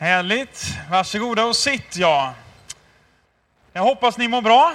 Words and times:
Härligt. 0.00 0.78
Varsågoda 0.90 1.44
och 1.44 1.56
sitt 1.56 1.96
ja. 1.96 2.34
Jag 3.72 3.82
hoppas 3.82 4.18
ni 4.18 4.28
mår 4.28 4.42
bra. 4.42 4.74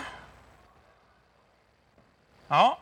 Ja. 2.47 2.79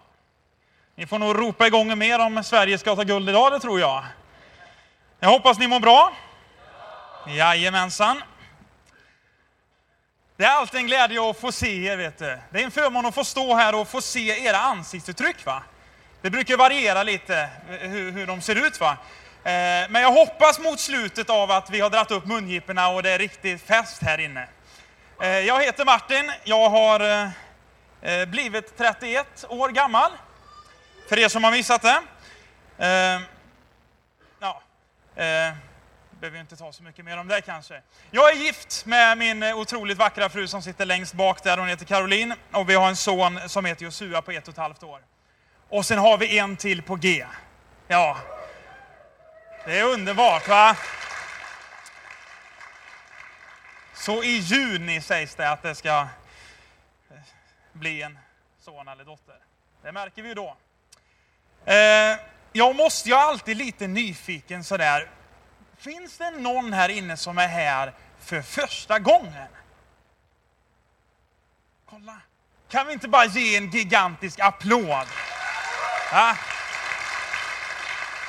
Ni 0.95 1.07
får 1.07 1.19
nog 1.19 1.39
ropa 1.39 1.67
igång 1.67 1.97
mer 1.97 2.19
om 2.19 2.43
Sverige 2.43 2.77
ska 2.77 2.95
ta 2.95 3.03
guld 3.03 3.29
idag, 3.29 3.51
det 3.51 3.59
tror 3.59 3.79
jag. 3.79 4.03
Jag 5.19 5.29
hoppas 5.29 5.59
ni 5.59 5.67
mår 5.67 5.79
bra. 5.79 6.13
Jajamensan. 7.27 8.23
Det 10.37 10.43
är 10.43 10.51
alltid 10.51 10.79
en 10.79 10.87
glädje 10.87 11.29
att 11.29 11.39
få 11.39 11.51
se 11.51 11.85
er, 11.85 11.97
vet 11.97 12.17
du. 12.17 12.39
Det 12.51 12.59
är 12.59 12.63
en 12.63 12.71
förmån 12.71 13.05
att 13.05 13.15
få 13.15 13.23
stå 13.23 13.55
här 13.55 13.75
och 13.75 13.87
få 13.87 14.01
se 14.01 14.45
era 14.45 14.57
ansiktsuttryck, 14.57 15.45
va? 15.45 15.63
Det 16.21 16.29
brukar 16.29 16.57
variera 16.57 17.03
lite 17.03 17.49
eh, 17.69 17.89
hur, 17.89 18.11
hur 18.11 18.27
de 18.27 18.41
ser 18.41 18.67
ut, 18.67 18.79
va? 18.79 18.97
Eh, 19.43 19.89
men 19.89 20.01
jag 20.01 20.11
hoppas 20.11 20.59
mot 20.59 20.79
slutet 20.79 21.29
av 21.29 21.51
att 21.51 21.69
vi 21.69 21.79
har 21.79 21.89
dratt 21.89 22.11
upp 22.11 22.25
mungiporna 22.25 22.87
och 22.89 23.03
det 23.03 23.09
är 23.09 23.19
riktigt 23.19 23.61
fest 23.61 24.01
här 24.01 24.17
inne. 24.17 24.47
Eh, 25.21 25.29
jag 25.29 25.63
heter 25.63 25.85
Martin, 25.85 26.31
jag 26.43 26.69
har 26.69 26.99
eh, 28.01 28.25
blivit 28.25 28.77
31 28.77 29.45
år 29.49 29.69
gammal. 29.69 30.11
För 31.09 31.19
er 31.19 31.27
som 31.27 31.43
har 31.43 31.51
missat 31.51 31.81
det. 31.81 32.01
Ja, 34.39 34.61
behöver 36.21 36.39
inte 36.39 36.55
ta 36.55 36.71
så 36.73 36.83
mycket 36.83 37.05
mer 37.05 37.17
om 37.17 37.27
det 37.27 37.41
kanske. 37.41 37.81
Jag 38.11 38.31
är 38.31 38.35
gift 38.35 38.85
med 38.85 39.17
min 39.17 39.43
otroligt 39.43 39.97
vackra 39.97 40.29
fru 40.29 40.47
som 40.47 40.61
sitter 40.61 40.85
längst 40.85 41.13
bak 41.13 41.43
där, 41.43 41.57
hon 41.57 41.67
heter 41.67 41.85
Caroline. 41.85 42.33
Och 42.51 42.69
vi 42.69 42.73
har 42.75 42.87
en 42.87 42.95
son 42.95 43.39
som 43.47 43.65
heter 43.65 43.85
Josua 43.85 44.21
på 44.21 44.31
ett 44.31 44.47
och 44.47 44.53
ett 44.53 44.57
halvt 44.57 44.83
år. 44.83 45.01
Och 45.69 45.85
sen 45.85 45.97
har 45.97 46.17
vi 46.17 46.37
en 46.37 46.57
till 46.57 46.81
på 46.81 46.95
G. 46.95 47.25
Ja, 47.87 48.17
det 49.65 49.79
är 49.79 49.83
underbart 49.83 50.47
va? 50.47 50.77
Så 53.93 54.23
i 54.23 54.37
juni 54.37 55.01
sägs 55.01 55.35
det 55.35 55.49
att 55.49 55.63
det 55.63 55.75
ska 55.75 56.07
eh, 57.09 57.17
bli 57.73 58.01
en 58.01 58.19
son 58.59 58.87
eller 58.87 59.05
dotter. 59.05 59.35
Det 59.83 59.91
märker 59.91 60.21
vi 60.21 60.27
ju 60.27 60.35
då. 60.35 60.57
Eh, 61.65 62.19
jag 62.51 62.75
måste, 62.75 63.09
ju 63.09 63.15
är 63.15 63.19
alltid 63.19 63.57
lite 63.57 63.87
nyfiken 63.87 64.63
sådär. 64.63 65.09
Finns 65.77 66.17
det 66.17 66.31
någon 66.31 66.73
här 66.73 66.89
inne 66.89 67.17
som 67.17 67.37
är 67.37 67.47
här 67.47 67.93
för 68.19 68.41
första 68.41 68.99
gången? 68.99 69.47
Kolla! 71.89 72.17
Kan 72.69 72.87
vi 72.87 72.93
inte 72.93 73.07
bara 73.07 73.25
ge 73.25 73.57
en 73.57 73.69
gigantisk 73.69 74.39
applåd? 74.39 75.07
Ja? 76.11 76.35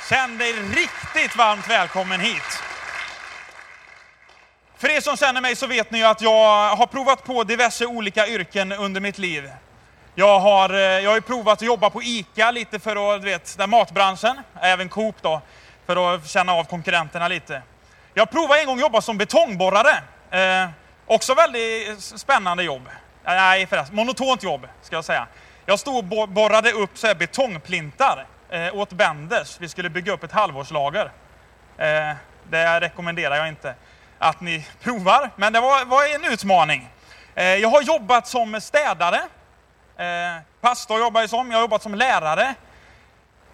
Känn 0.08 0.38
dig 0.38 0.52
riktigt 0.52 1.36
varmt 1.36 1.70
välkommen 1.70 2.20
hit. 2.20 2.62
För 4.78 4.90
er 4.90 5.00
som 5.00 5.16
känner 5.16 5.40
mig 5.40 5.56
så 5.56 5.66
vet 5.66 5.90
ni 5.90 5.98
ju 5.98 6.04
att 6.04 6.20
jag 6.20 6.76
har 6.76 6.86
provat 6.86 7.24
på 7.24 7.44
diverse 7.44 7.86
olika 7.86 8.26
yrken 8.26 8.72
under 8.72 9.00
mitt 9.00 9.18
liv. 9.18 9.50
Jag 10.14 10.40
har, 10.40 10.70
eh, 10.74 10.80
jag 10.80 11.10
har 11.10 11.20
provat 11.20 11.52
att 11.58 11.62
jobba 11.62 11.90
på 11.90 12.02
ICA 12.02 12.50
lite 12.50 12.78
för 12.78 13.14
att, 13.14 13.22
du 13.22 13.24
vet, 13.24 13.58
den 13.58 13.70
matbranschen, 13.70 14.40
även 14.60 14.88
Coop 14.88 15.16
då, 15.20 15.40
för 15.86 16.14
att 16.14 16.28
känna 16.28 16.52
av 16.52 16.64
konkurrenterna 16.64 17.28
lite. 17.28 17.62
Jag 18.14 18.30
provade 18.30 18.60
en 18.60 18.66
gång 18.66 18.76
att 18.76 18.80
jobba 18.80 19.00
som 19.00 19.18
betongborrare. 19.18 20.02
Eh, 20.30 20.70
också 21.06 21.34
väldigt 21.34 22.00
spännande 22.00 22.62
jobb. 22.62 22.88
Eh, 23.24 23.32
nej 23.32 23.66
förresten, 23.66 23.96
monotont 23.96 24.42
jobb 24.42 24.68
ska 24.82 24.96
jag 24.96 25.04
säga. 25.04 25.26
Jag 25.66 25.78
stod 25.78 26.12
och 26.12 26.28
borrade 26.28 26.72
upp 26.72 26.98
så 26.98 27.06
här 27.06 27.14
betongplintar 27.14 28.26
eh, 28.52 28.74
åt 28.74 28.92
Benders. 28.92 29.60
Vi 29.60 29.68
skulle 29.68 29.90
bygga 29.90 30.12
upp 30.12 30.24
ett 30.24 30.32
halvårslager. 30.32 31.10
Eh, 31.78 32.12
det 32.50 32.80
rekommenderar 32.80 33.36
jag 33.36 33.48
inte 33.48 33.74
att 34.18 34.40
ni 34.40 34.66
provar, 34.82 35.30
men 35.36 35.52
det 35.52 35.60
var, 35.60 35.84
var 35.84 36.14
en 36.14 36.32
utmaning. 36.32 36.88
Eh, 37.34 37.44
jag 37.44 37.68
har 37.68 37.82
jobbat 37.82 38.26
som 38.26 38.60
städare. 38.60 39.22
Eh, 39.96 40.42
pastor 40.60 41.00
jobbar 41.00 41.20
jag 41.20 41.30
som. 41.30 41.50
Jag 41.50 41.58
har 41.58 41.62
jobbat 41.62 41.82
som 41.82 41.94
lärare. 41.94 42.54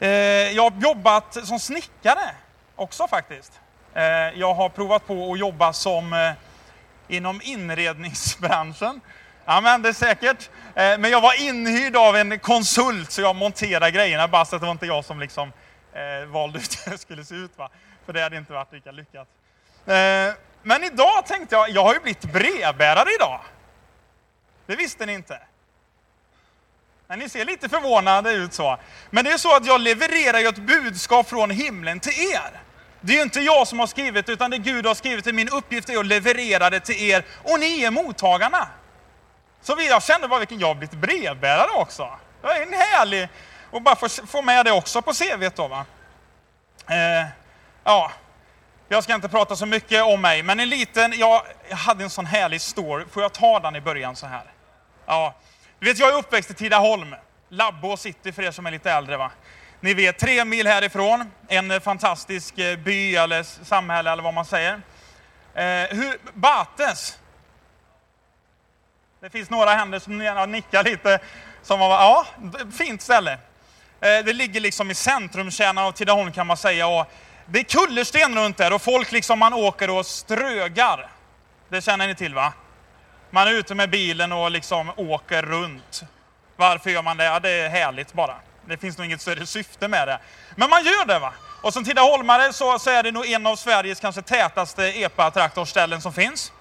Eh, 0.00 0.08
jag 0.52 0.62
har 0.62 0.80
jobbat 0.80 1.46
som 1.46 1.58
snickare 1.58 2.30
också 2.76 3.08
faktiskt. 3.08 3.60
Eh, 3.94 4.04
jag 4.34 4.54
har 4.54 4.68
provat 4.68 5.06
på 5.06 5.32
att 5.32 5.38
jobba 5.38 5.72
som 5.72 6.12
eh, 6.12 6.32
inom 7.08 7.40
inredningsbranschen. 7.44 9.00
Ja, 9.50 9.60
men 9.60 9.82
det 9.82 9.88
är 9.88 9.92
säkert. 9.92 10.50
Eh, 10.74 10.98
men 10.98 11.10
jag 11.10 11.20
var 11.20 11.40
inhyrd 11.40 11.96
av 11.96 12.16
en 12.16 12.38
konsult 12.38 13.10
så 13.10 13.20
jag 13.20 13.36
monterade 13.36 13.90
grejerna 13.90 14.28
bara 14.28 14.44
så 14.44 14.56
att 14.56 14.62
det 14.62 14.66
var 14.66 14.72
inte 14.72 14.86
jag 14.86 15.04
som 15.04 15.20
liksom 15.20 15.52
eh, 15.92 16.28
valde 16.28 16.58
ut 16.58 16.82
hur 16.86 16.92
det 16.92 16.98
skulle 16.98 17.24
se 17.24 17.34
ut. 17.34 17.58
Va? 17.58 17.70
För 18.06 18.12
det 18.12 18.22
hade 18.22 18.36
inte 18.36 18.52
varit 18.52 18.72
lika 18.72 18.90
lyckat. 18.90 19.28
Eh, 19.86 20.34
men 20.62 20.84
idag 20.84 21.26
tänkte 21.26 21.54
jag, 21.54 21.70
jag 21.70 21.84
har 21.84 21.94
ju 21.94 22.00
blivit 22.00 22.32
brevbärare 22.32 23.08
idag. 23.14 23.40
Det 24.66 24.76
visste 24.76 25.06
ni 25.06 25.12
inte. 25.12 25.40
Men 27.06 27.18
ni 27.18 27.28
ser 27.28 27.44
lite 27.44 27.68
förvånade 27.68 28.32
ut 28.32 28.54
så. 28.54 28.78
Men 29.10 29.24
det 29.24 29.30
är 29.30 29.38
så 29.38 29.56
att 29.56 29.66
jag 29.66 29.80
levererar 29.80 30.38
ju 30.38 30.46
ett 30.46 30.58
budskap 30.58 31.28
från 31.28 31.50
himlen 31.50 32.00
till 32.00 32.12
er. 32.34 32.62
Det 33.00 33.12
är 33.12 33.16
ju 33.16 33.22
inte 33.22 33.40
jag 33.40 33.68
som 33.68 33.78
har 33.78 33.86
skrivit, 33.86 34.28
utan 34.28 34.50
det 34.50 34.58
Gud 34.58 34.86
har 34.86 34.94
skrivit. 34.94 35.34
Min 35.34 35.48
uppgift 35.48 35.88
är 35.88 35.98
att 35.98 36.06
leverera 36.06 36.70
det 36.70 36.80
till 36.80 37.10
er, 37.10 37.24
och 37.42 37.60
ni 37.60 37.82
är 37.82 37.90
mottagarna. 37.90 38.68
Så 39.62 39.76
jag 39.88 40.02
kände 40.02 40.28
bara 40.28 40.38
vilken 40.38 40.58
jag 40.58 40.66
har 40.66 40.74
blivit 40.74 40.98
brevbärare 40.98 41.70
också. 41.70 42.10
Det 42.42 42.48
är 42.48 42.62
en 42.62 42.72
härlig, 42.72 43.28
och 43.70 43.82
bara 43.82 43.96
få, 43.96 44.08
få 44.08 44.42
med 44.42 44.64
det 44.64 44.72
också 44.72 45.02
på 45.02 45.12
CV 45.12 45.48
då 45.56 45.68
va. 45.68 45.84
Eh, 46.86 47.26
ja, 47.84 48.12
jag 48.88 49.04
ska 49.04 49.14
inte 49.14 49.28
prata 49.28 49.56
så 49.56 49.66
mycket 49.66 50.02
om 50.02 50.20
mig, 50.20 50.42
men 50.42 50.60
en 50.60 50.68
liten, 50.68 51.12
jag, 51.16 51.42
jag 51.68 51.76
hade 51.76 52.04
en 52.04 52.10
sån 52.10 52.26
härlig 52.26 52.60
story. 52.60 53.04
Får 53.10 53.22
jag 53.22 53.32
ta 53.32 53.60
den 53.60 53.76
i 53.76 53.80
början 53.80 54.16
så 54.16 54.26
här? 54.26 54.44
Ja, 55.06 55.34
du 55.78 55.86
vet 55.86 55.98
jag 55.98 56.08
är 56.08 56.18
uppväxt 56.18 56.50
i 56.50 56.54
Tidaholm, 56.54 57.14
Labbå 57.48 57.96
city 57.96 58.32
för 58.32 58.42
er 58.42 58.50
som 58.50 58.66
är 58.66 58.70
lite 58.70 58.90
äldre 58.90 59.16
va. 59.16 59.30
Ni 59.80 59.94
vet, 59.94 60.18
tre 60.18 60.44
mil 60.44 60.66
härifrån, 60.66 61.30
en 61.48 61.80
fantastisk 61.80 62.58
eh, 62.58 62.78
by 62.78 63.16
eller 63.16 63.42
samhälle 63.42 64.10
eller 64.12 64.22
vad 64.22 64.34
man 64.34 64.44
säger. 64.44 64.72
Eh, 65.54 65.96
hur, 65.96 66.18
Bates, 66.34 67.18
det 69.20 69.30
finns 69.30 69.50
några 69.50 69.70
händer 69.70 69.98
som 69.98 70.20
gärna 70.20 70.46
nickar 70.46 70.84
lite, 70.84 71.18
som 71.62 71.80
var, 71.80 71.88
ja, 71.88 72.26
fint 72.72 73.02
ställe. 73.02 73.32
Eh, 74.00 74.24
det 74.24 74.32
ligger 74.32 74.60
liksom 74.60 74.90
i 74.90 74.94
centrumkärnan 74.94 75.84
av 75.84 75.92
Tidaholm 75.92 76.32
kan 76.32 76.46
man 76.46 76.56
säga. 76.56 76.86
Och 76.86 77.06
det 77.46 77.58
är 77.58 77.64
kullersten 77.64 78.38
runt 78.38 78.56
där 78.56 78.72
och 78.72 78.82
folk 78.82 79.12
liksom 79.12 79.38
man 79.38 79.52
åker 79.52 79.90
och 79.90 80.06
strögar. 80.06 81.10
Det 81.68 81.80
känner 81.80 82.06
ni 82.06 82.14
till 82.14 82.34
va? 82.34 82.52
Man 83.30 83.48
är 83.48 83.52
ute 83.52 83.74
med 83.74 83.90
bilen 83.90 84.32
och 84.32 84.50
liksom 84.50 84.92
åker 84.96 85.42
runt. 85.42 86.02
Varför 86.56 86.90
gör 86.90 87.02
man 87.02 87.16
det? 87.16 87.24
Ja, 87.24 87.40
det 87.40 87.50
är 87.50 87.68
härligt 87.68 88.12
bara. 88.12 88.34
Det 88.66 88.76
finns 88.76 88.98
nog 88.98 89.06
inget 89.06 89.20
större 89.20 89.46
syfte 89.46 89.88
med 89.88 90.08
det. 90.08 90.18
Men 90.56 90.70
man 90.70 90.84
gör 90.84 91.06
det 91.06 91.18
va? 91.18 91.32
Och 91.62 91.72
som 91.72 91.84
tidaholmare 91.84 92.52
så, 92.52 92.78
så 92.78 92.90
är 92.90 93.02
det 93.02 93.12
nog 93.12 93.26
en 93.26 93.46
av 93.46 93.56
Sveriges 93.56 94.00
kanske 94.00 94.22
tätaste 94.22 94.84
epa-traktorställen 94.84 96.00
som 96.00 96.12
finns. 96.12 96.52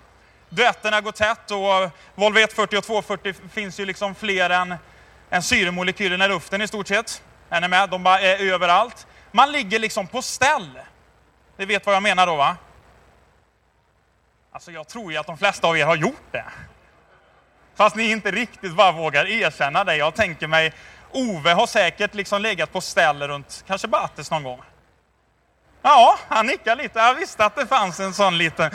Duetterna 0.50 1.02
går 1.02 1.12
tätt 1.12 1.52
och 1.52 1.92
Volvo 2.16 2.40
140 2.40 2.78
och 2.78 2.84
240 2.84 3.34
finns 3.52 3.80
ju 3.80 3.86
liksom 3.86 4.16
fler 4.16 4.50
än, 4.50 4.76
än 5.30 5.44
syremolekylerna 5.44 6.26
i 6.26 6.28
luften 6.28 6.62
i 6.62 6.68
stort 6.68 6.88
sett. 6.88 7.24
Är 7.50 7.62
ni 7.62 7.68
med? 7.68 7.90
De 7.90 8.04
bara 8.04 8.20
är 8.20 8.52
överallt. 8.54 9.08
Man 9.32 9.52
ligger 9.52 9.80
liksom 9.80 10.08
på 10.08 10.22
ställ. 10.22 10.80
Ni 11.58 11.66
vet 11.66 11.86
vad 11.86 11.96
jag 11.96 12.04
menar 12.04 12.28
då 12.28 12.36
va? 12.36 12.58
Alltså 14.52 14.72
jag 14.72 14.88
tror 14.88 15.12
ju 15.12 15.18
att 15.18 15.28
de 15.28 15.38
flesta 15.38 15.68
av 15.68 15.78
er 15.78 15.86
har 15.86 15.96
gjort 15.96 16.32
det. 16.32 16.46
Fast 17.76 17.96
ni 17.96 18.12
inte 18.12 18.32
riktigt 18.32 18.76
bara 18.76 18.92
vågar 18.92 19.26
erkänna 19.26 19.84
det. 19.84 19.96
Jag 19.96 20.16
tänker 20.16 20.48
mig, 20.48 20.74
Ove 21.12 21.54
har 21.54 21.68
säkert 21.68 22.14
liksom 22.14 22.42
legat 22.42 22.72
på 22.72 22.82
ställ 22.82 23.28
runt 23.28 23.64
kanske 23.68 23.88
Bates 23.88 24.32
någon 24.32 24.44
gång. 24.44 24.62
Ja, 25.82 26.20
han 26.28 26.48
nickar 26.48 26.76
lite. 26.76 27.00
Jag 27.00 27.16
visste 27.16 27.46
att 27.46 27.56
det 27.56 27.68
fanns 27.68 28.00
en 28.00 28.14
sån 28.14 28.38
liten 28.38 28.72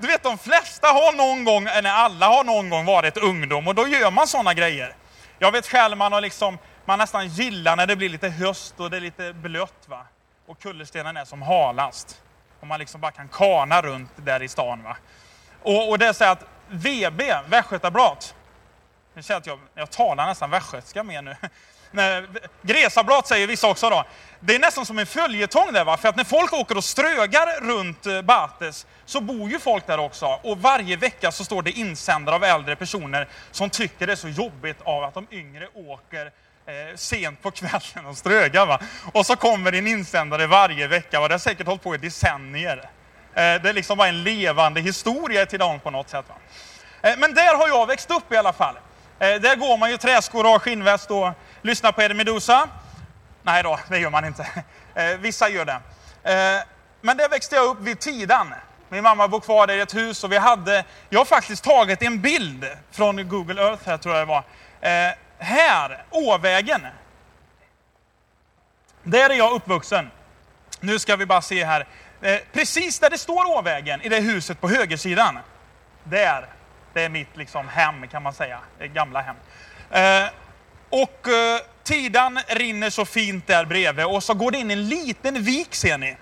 du 0.00 0.06
vet 0.06 0.22
de 0.22 0.38
flesta 0.38 0.88
har 0.88 1.12
någon 1.12 1.44
gång, 1.44 1.66
eller 1.66 1.90
alla 1.90 2.26
har 2.26 2.44
någon 2.44 2.70
gång 2.70 2.84
varit 2.84 3.16
ungdom 3.16 3.68
och 3.68 3.74
då 3.74 3.88
gör 3.88 4.10
man 4.10 4.26
sådana 4.26 4.54
grejer. 4.54 4.94
Jag 5.38 5.52
vet 5.52 5.66
själv, 5.66 5.96
man 5.96 6.12
har 6.12 6.20
liksom, 6.20 6.58
man 6.84 6.98
nästan 6.98 7.28
gillar 7.28 7.76
när 7.76 7.86
det 7.86 7.96
blir 7.96 8.08
lite 8.08 8.28
höst 8.28 8.80
och 8.80 8.90
det 8.90 8.96
är 8.96 9.00
lite 9.00 9.32
blött 9.32 9.84
va. 9.86 10.06
Och 10.46 10.62
kullerstenen 10.62 11.16
är 11.16 11.24
som 11.24 11.42
halast. 11.42 12.22
Och 12.60 12.66
man 12.66 12.78
liksom 12.78 13.00
bara 13.00 13.12
kan 13.12 13.28
kana 13.28 13.82
runt 13.82 14.10
där 14.16 14.42
i 14.42 14.48
stan 14.48 14.82
va. 14.82 14.96
Och, 15.62 15.90
och 15.90 15.98
det 15.98 16.06
är 16.06 16.12
så 16.12 16.24
att 16.24 16.44
VB, 16.68 17.34
Västgötabladet, 17.48 18.34
nu 19.14 19.22
känner 19.22 19.40
att 19.40 19.46
jag, 19.46 19.58
jag 19.74 19.90
talar 19.90 20.26
nästan 20.26 20.50
västgötska 20.50 21.02
mer 21.02 21.22
nu. 21.22 21.36
Gresablad 22.62 23.26
säger 23.26 23.46
vissa 23.46 23.68
också 23.68 23.90
då. 23.90 24.04
Det 24.42 24.54
är 24.54 24.58
nästan 24.58 24.86
som 24.86 24.98
en 24.98 25.06
följetong 25.06 25.72
där 25.72 25.84
va, 25.84 25.96
för 25.96 26.08
att 26.08 26.16
när 26.16 26.24
folk 26.24 26.52
åker 26.52 26.76
och 26.76 26.84
strögar 26.84 27.60
runt 27.60 28.06
eh, 28.06 28.22
Bates 28.22 28.86
så 29.04 29.20
bor 29.20 29.50
ju 29.50 29.58
folk 29.58 29.86
där 29.86 29.98
också. 29.98 30.26
Och 30.26 30.58
varje 30.58 30.96
vecka 30.96 31.32
så 31.32 31.44
står 31.44 31.62
det 31.62 31.70
insändare 31.70 32.36
av 32.36 32.44
äldre 32.44 32.76
personer 32.76 33.28
som 33.50 33.70
tycker 33.70 34.06
det 34.06 34.12
är 34.12 34.16
så 34.16 34.28
jobbigt 34.28 34.76
av 34.84 35.04
att 35.04 35.14
de 35.14 35.26
yngre 35.30 35.68
åker 35.74 36.26
eh, 36.66 36.96
sent 36.96 37.42
på 37.42 37.50
kvällen 37.50 38.06
och 38.06 38.16
strögar. 38.16 38.66
Va? 38.66 38.80
Och 39.12 39.26
så 39.26 39.36
kommer 39.36 39.72
en 39.72 39.86
insändare 39.86 40.46
varje 40.46 40.86
vecka 40.86 41.20
och 41.20 41.28
det 41.28 41.34
har 41.34 41.38
säkert 41.38 41.66
hållit 41.66 41.82
på 41.82 41.94
i 41.94 41.98
decennier. 41.98 42.78
Eh, 42.78 42.82
det 43.34 43.68
är 43.68 43.72
liksom 43.72 43.98
bara 43.98 44.08
en 44.08 44.22
levande 44.22 44.80
historia 44.80 45.46
till 45.46 45.58
dem 45.58 45.80
på 45.80 45.90
något 45.90 46.08
sätt. 46.08 46.24
Va? 46.28 46.34
Eh, 47.10 47.18
men 47.18 47.34
där 47.34 47.56
har 47.56 47.68
jag 47.68 47.86
växt 47.86 48.10
upp 48.10 48.32
i 48.32 48.36
alla 48.36 48.52
fall. 48.52 48.74
Där 49.18 49.56
går 49.56 49.76
man 49.76 49.90
ju 49.90 49.96
träskor 49.96 50.54
och 50.54 50.62
skinnväst 50.62 51.10
och 51.10 51.28
lyssnar 51.62 51.92
på 51.92 52.02
Eddie 52.02 52.14
Meduza. 52.14 52.68
Nej 53.42 53.62
då, 53.62 53.78
det 53.88 53.98
gör 53.98 54.10
man 54.10 54.24
inte. 54.24 54.46
Eh, 54.94 55.18
vissa 55.18 55.48
gör 55.48 55.64
det. 55.64 55.80
Eh, 56.22 56.62
men 57.00 57.16
där 57.16 57.28
växte 57.28 57.56
jag 57.56 57.66
upp 57.66 57.80
vid 57.80 58.00
Tidan. 58.00 58.54
Min 58.88 59.02
mamma 59.02 59.28
bor 59.28 59.40
kvar 59.40 59.66
där 59.66 59.76
i 59.76 59.80
ett 59.80 59.94
hus 59.94 60.24
och 60.24 60.32
vi 60.32 60.38
hade, 60.38 60.84
jag 61.08 61.20
har 61.20 61.24
faktiskt 61.24 61.64
tagit 61.64 62.02
en 62.02 62.20
bild 62.20 62.66
från 62.90 63.28
Google 63.28 63.62
Earth 63.62 63.86
här 63.86 63.98
tror 63.98 64.16
jag 64.16 64.28
det 64.28 64.28
var. 64.28 64.44
Eh, 64.80 65.14
här, 65.38 66.04
Åvägen. 66.10 66.86
Där 69.02 69.30
är 69.30 69.34
jag 69.34 69.52
uppvuxen. 69.52 70.10
Nu 70.80 70.98
ska 70.98 71.16
vi 71.16 71.26
bara 71.26 71.42
se 71.42 71.64
här. 71.64 71.86
Eh, 72.22 72.38
precis 72.52 72.98
där 72.98 73.10
det 73.10 73.18
står 73.18 73.58
Åvägen, 73.58 74.02
i 74.02 74.08
det 74.08 74.20
huset 74.20 74.60
på 74.60 74.68
högersidan. 74.68 75.38
Där, 76.04 76.46
det 76.92 77.02
är 77.02 77.08
mitt 77.08 77.36
liksom 77.36 77.68
hem 77.68 78.08
kan 78.08 78.22
man 78.22 78.32
säga, 78.32 78.60
det 78.78 78.88
gamla 78.88 79.20
hem. 79.20 79.36
Eh, 79.90 80.30
och 80.90 81.28
eh, 81.28 81.60
Tidan 81.82 82.40
rinner 82.48 82.90
så 82.90 83.04
fint 83.04 83.46
där 83.46 83.64
bredvid 83.64 84.06
och 84.06 84.22
så 84.22 84.34
går 84.34 84.50
det 84.50 84.58
in 84.58 84.70
en 84.70 84.88
liten 84.88 85.42
vik 85.42 85.74
ser 85.74 85.98
ni 85.98 86.16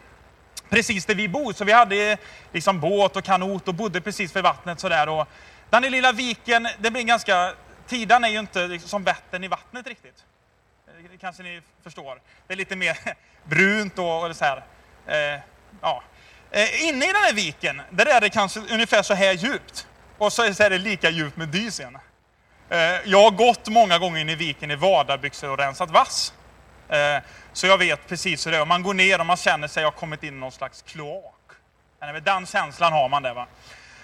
precis 0.68 1.06
där 1.06 1.14
vi 1.14 1.28
bor. 1.28 1.52
Så 1.52 1.64
vi 1.64 1.72
hade 1.72 2.12
eh, 2.12 2.18
liksom 2.52 2.80
båt 2.80 3.16
och 3.16 3.24
kanot 3.24 3.68
och 3.68 3.74
bodde 3.74 4.00
precis 4.00 4.36
vid 4.36 4.42
vattnet 4.42 4.80
sådär. 4.80 5.08
Och 5.08 5.28
den 5.70 5.82
där 5.82 5.90
lilla 5.90 6.12
viken, 6.12 6.68
det 6.78 6.90
blir 6.90 7.02
ganska... 7.02 7.52
Tidan 7.86 8.24
är 8.24 8.28
ju 8.28 8.38
inte 8.38 8.66
liksom 8.66 8.88
som 8.88 9.04
Vättern 9.04 9.44
i 9.44 9.48
vattnet 9.48 9.86
riktigt. 9.86 10.24
Det 11.10 11.18
kanske 11.18 11.42
ni 11.42 11.62
förstår. 11.84 12.20
Det 12.46 12.52
är 12.52 12.56
lite 12.56 12.76
mer 12.76 12.98
brunt 13.44 13.98
och, 13.98 14.26
och 14.26 14.36
så 14.36 14.44
här. 14.44 14.64
Eh, 15.06 15.40
ja. 15.80 16.02
Eh, 16.50 16.88
inne 16.88 17.04
i 17.04 17.12
den 17.12 17.22
här 17.22 17.32
viken, 17.32 17.82
där 17.90 18.06
är 18.06 18.20
det 18.20 18.30
kanske 18.30 18.60
ungefär 18.60 19.02
så 19.02 19.14
här 19.14 19.32
djupt. 19.32 19.86
Och 20.18 20.32
så 20.32 20.42
är 20.42 20.70
det 20.70 20.78
lika 20.78 21.10
djupt 21.10 21.36
med 21.36 21.48
dysen. 21.48 21.98
Eh, 22.70 22.78
jag 23.04 23.22
har 23.22 23.30
gått 23.30 23.68
många 23.68 23.98
gånger 23.98 24.20
in 24.20 24.28
i 24.28 24.34
viken 24.34 24.70
i 24.70 24.76
vadarbyxor 24.76 25.50
och 25.50 25.58
rensat 25.58 25.90
vass. 25.90 26.32
Eh, 26.88 27.22
så 27.52 27.66
jag 27.66 27.78
vet 27.78 28.08
precis 28.08 28.46
hur 28.46 28.52
det 28.52 28.58
är. 28.58 28.64
Man 28.64 28.82
går 28.82 28.94
ner 28.94 29.20
och 29.20 29.26
man 29.26 29.36
känner 29.36 29.68
sig 29.68 29.84
ha 29.84 29.90
kommit 29.90 30.22
in 30.22 30.34
i 30.34 30.36
någon 30.36 30.52
slags 30.52 30.82
kloak. 30.82 31.34
Den 32.24 32.46
känslan 32.46 32.92
har 32.92 33.08
man 33.08 33.22
där. 33.22 33.34
Va? 33.34 33.46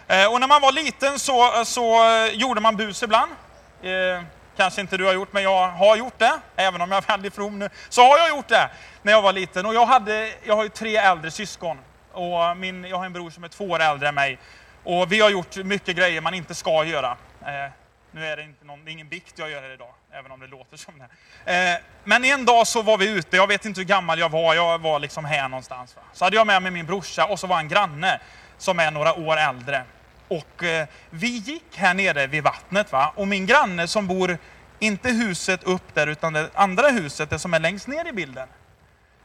Eh, 0.08 0.32
och 0.32 0.40
när 0.40 0.48
man 0.48 0.60
var 0.60 0.72
liten 0.72 1.18
så, 1.18 1.64
så 1.64 2.04
gjorde 2.32 2.60
man 2.60 2.76
bus 2.76 3.02
ibland. 3.02 3.32
Kanske 4.56 4.80
inte 4.80 4.96
du 4.96 5.04
har 5.04 5.12
gjort, 5.12 5.32
men 5.32 5.42
jag 5.42 5.68
har 5.68 5.96
gjort 5.96 6.18
det. 6.18 6.32
Även 6.56 6.80
om 6.80 6.90
jag 6.90 7.04
är 7.04 7.08
väldigt 7.08 7.34
from 7.34 7.58
nu, 7.58 7.68
så 7.88 8.02
har 8.02 8.18
jag 8.18 8.28
gjort 8.28 8.48
det 8.48 8.70
när 9.02 9.12
jag 9.12 9.22
var 9.22 9.32
liten. 9.32 9.66
Och 9.66 9.74
jag, 9.74 9.86
hade, 9.86 10.32
jag 10.44 10.56
har 10.56 10.62
ju 10.62 10.68
tre 10.68 10.96
äldre 10.96 11.30
syskon. 11.30 11.78
Och 12.12 12.56
min, 12.56 12.84
jag 12.84 12.96
har 12.96 13.06
en 13.06 13.12
bror 13.12 13.30
som 13.30 13.44
är 13.44 13.48
två 13.48 13.64
år 13.64 13.80
äldre 13.80 14.08
än 14.08 14.14
mig. 14.14 14.38
Och 14.84 15.12
vi 15.12 15.20
har 15.20 15.30
gjort 15.30 15.56
mycket 15.56 15.96
grejer 15.96 16.20
man 16.20 16.34
inte 16.34 16.54
ska 16.54 16.84
göra. 16.84 17.16
Nu 18.14 18.26
är 18.26 18.36
det, 18.36 18.42
inte 18.42 18.64
någon, 18.64 18.84
det 18.84 18.90
är 18.90 18.92
ingen 18.92 19.08
bikt 19.08 19.38
jag 19.38 19.50
gör 19.50 19.62
här 19.62 19.74
idag, 19.74 19.94
även 20.12 20.32
om 20.32 20.40
det 20.40 20.46
låter 20.46 20.76
som 20.76 20.94
det. 20.98 21.72
Eh, 21.74 21.80
men 22.04 22.24
en 22.24 22.44
dag 22.44 22.66
så 22.66 22.82
var 22.82 22.98
vi 22.98 23.08
ute, 23.08 23.36
jag 23.36 23.46
vet 23.46 23.64
inte 23.64 23.80
hur 23.80 23.86
gammal 23.86 24.18
jag 24.18 24.28
var, 24.28 24.54
jag 24.54 24.78
var 24.78 24.98
liksom 24.98 25.24
här 25.24 25.48
någonstans. 25.48 25.96
Va? 25.96 26.02
Så 26.12 26.24
hade 26.24 26.36
jag 26.36 26.46
med 26.46 26.62
mig 26.62 26.70
min 26.70 26.86
brorsa 26.86 27.26
och 27.26 27.40
så 27.40 27.46
var 27.46 27.58
en 27.58 27.68
granne 27.68 28.20
som 28.58 28.78
är 28.78 28.90
några 28.90 29.14
år 29.14 29.36
äldre. 29.36 29.84
Och 30.28 30.62
eh, 30.62 30.86
vi 31.10 31.26
gick 31.26 31.76
här 31.76 31.94
nere 31.94 32.26
vid 32.26 32.42
vattnet 32.42 32.92
va? 32.92 33.12
och 33.16 33.28
min 33.28 33.46
granne 33.46 33.88
som 33.88 34.06
bor, 34.06 34.38
inte 34.78 35.08
huset 35.08 35.64
upp 35.64 35.94
där 35.94 36.06
utan 36.06 36.32
det 36.32 36.50
andra 36.54 36.88
huset, 36.88 37.30
det 37.30 37.38
som 37.38 37.54
är 37.54 37.60
längst 37.60 37.86
ner 37.86 38.08
i 38.08 38.12
bilden. 38.12 38.48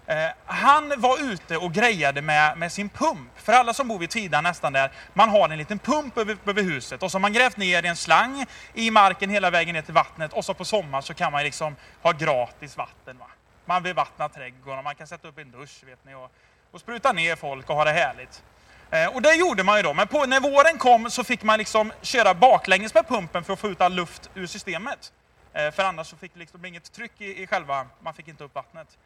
Eh, 0.09 0.29
han 0.45 0.93
var 0.97 1.31
ute 1.31 1.57
och 1.57 1.73
grejade 1.73 2.21
med, 2.21 2.57
med 2.57 2.71
sin 2.71 2.89
pump. 2.89 3.29
För 3.35 3.53
alla 3.53 3.73
som 3.73 3.87
bor 3.87 3.99
vid 3.99 4.09
Tidan 4.09 4.43
nästan 4.43 4.73
där, 4.73 4.91
man 5.13 5.29
har 5.29 5.49
en 5.49 5.57
liten 5.57 5.79
pump 5.79 6.17
över, 6.17 6.37
över 6.45 6.63
huset 6.63 7.03
och 7.03 7.11
så 7.11 7.15
har 7.15 7.21
man 7.21 7.33
grävt 7.33 7.57
ner 7.57 7.85
en 7.85 7.95
slang 7.95 8.45
i 8.73 8.91
marken 8.91 9.29
hela 9.29 9.49
vägen 9.49 9.73
ner 9.73 9.81
till 9.81 9.93
vattnet 9.93 10.33
och 10.33 10.45
så 10.45 10.53
på 10.53 10.65
sommaren 10.65 11.03
så 11.03 11.13
kan 11.13 11.31
man 11.31 11.43
liksom 11.43 11.75
ha 12.01 12.11
gratis 12.11 12.77
vatten. 12.77 13.17
Va? 13.17 13.25
Man 13.65 13.83
bevattnar 13.83 14.29
trädgården, 14.29 14.83
man 14.83 14.95
kan 14.95 15.07
sätta 15.07 15.27
upp 15.27 15.37
en 15.37 15.51
dusch 15.51 15.83
vet 15.85 16.05
ni, 16.05 16.15
och, 16.15 16.31
och 16.71 16.79
spruta 16.79 17.11
ner 17.11 17.35
folk 17.35 17.69
och 17.69 17.75
ha 17.75 17.83
det 17.83 17.91
härligt. 17.91 18.43
Eh, 18.91 19.15
och 19.15 19.21
det 19.21 19.33
gjorde 19.33 19.63
man 19.63 19.77
ju 19.77 19.83
då, 19.83 19.93
men 19.93 20.07
på, 20.07 20.25
när 20.25 20.39
våren 20.39 20.77
kom 20.77 21.09
så 21.09 21.23
fick 21.23 21.43
man 21.43 21.59
liksom 21.59 21.91
köra 22.01 22.33
baklänges 22.33 22.93
med 22.93 23.07
pumpen 23.07 23.43
för 23.43 23.53
att 23.53 23.59
få 23.59 23.67
ut 23.67 23.81
all 23.81 23.93
luft 23.93 24.29
ur 24.33 24.47
systemet. 24.47 25.13
Eh, 25.53 25.71
för 25.71 25.83
annars 25.83 26.07
så 26.07 26.17
fick 26.17 26.33
det 26.33 26.39
liksom 26.39 26.65
inget 26.65 26.91
tryck 26.91 27.21
i, 27.21 27.43
i 27.43 27.47
själva, 27.47 27.87
man 27.99 28.13
fick 28.13 28.27
inte 28.27 28.43
upp 28.43 28.55
vattnet. 28.55 28.97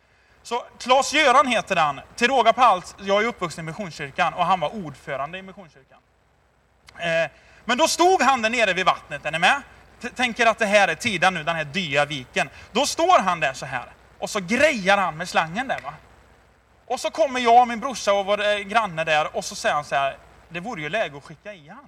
Så 0.43 0.63
Klas-Göran 0.79 1.47
heter 1.47 1.75
han. 1.75 2.01
Till 2.15 2.27
råga 2.27 2.53
på 2.53 2.61
allt, 2.61 2.95
jag 2.99 3.23
är 3.23 3.27
uppvuxen 3.27 3.65
i 3.65 3.65
Missionskyrkan 3.65 4.33
och 4.33 4.45
han 4.45 4.59
var 4.59 4.75
ordförande 4.85 5.37
i 5.37 5.41
Missionskyrkan. 5.41 5.99
Eh, 6.97 7.31
men 7.65 7.77
då 7.77 7.87
stod 7.87 8.21
han 8.21 8.41
där 8.41 8.49
nere 8.49 8.73
vid 8.73 8.85
vattnet, 8.85 9.25
är 9.25 9.31
ni 9.31 9.39
med? 9.39 9.61
Tänker 10.15 10.45
att 10.45 10.59
det 10.59 10.65
här 10.65 10.87
är 10.87 10.95
tiden 10.95 11.33
nu, 11.33 11.43
den 11.43 11.55
här 11.55 11.63
dya 11.63 12.05
viken. 12.05 12.49
Då 12.71 12.85
står 12.85 13.19
han 13.19 13.39
där 13.39 13.53
så 13.53 13.65
här 13.65 13.85
och 14.19 14.29
så 14.29 14.39
grejar 14.39 14.97
han 14.97 15.17
med 15.17 15.29
slangen 15.29 15.67
där 15.67 15.79
va. 15.79 15.93
Och 16.85 16.99
så 16.99 17.11
kommer 17.11 17.39
jag 17.39 17.61
och 17.61 17.67
min 17.67 17.79
brorsa 17.79 18.13
och 18.13 18.25
vår 18.25 18.45
eh, 18.45 18.57
granne 18.57 19.03
där 19.03 19.35
och 19.35 19.45
så 19.45 19.55
säger 19.55 19.75
han 19.75 19.83
så 19.83 19.95
här, 19.95 20.17
det 20.49 20.59
vore 20.59 20.81
ju 20.81 20.89
läge 20.89 21.17
att 21.17 21.23
skicka 21.23 21.53
i 21.53 21.67
han. 21.67 21.87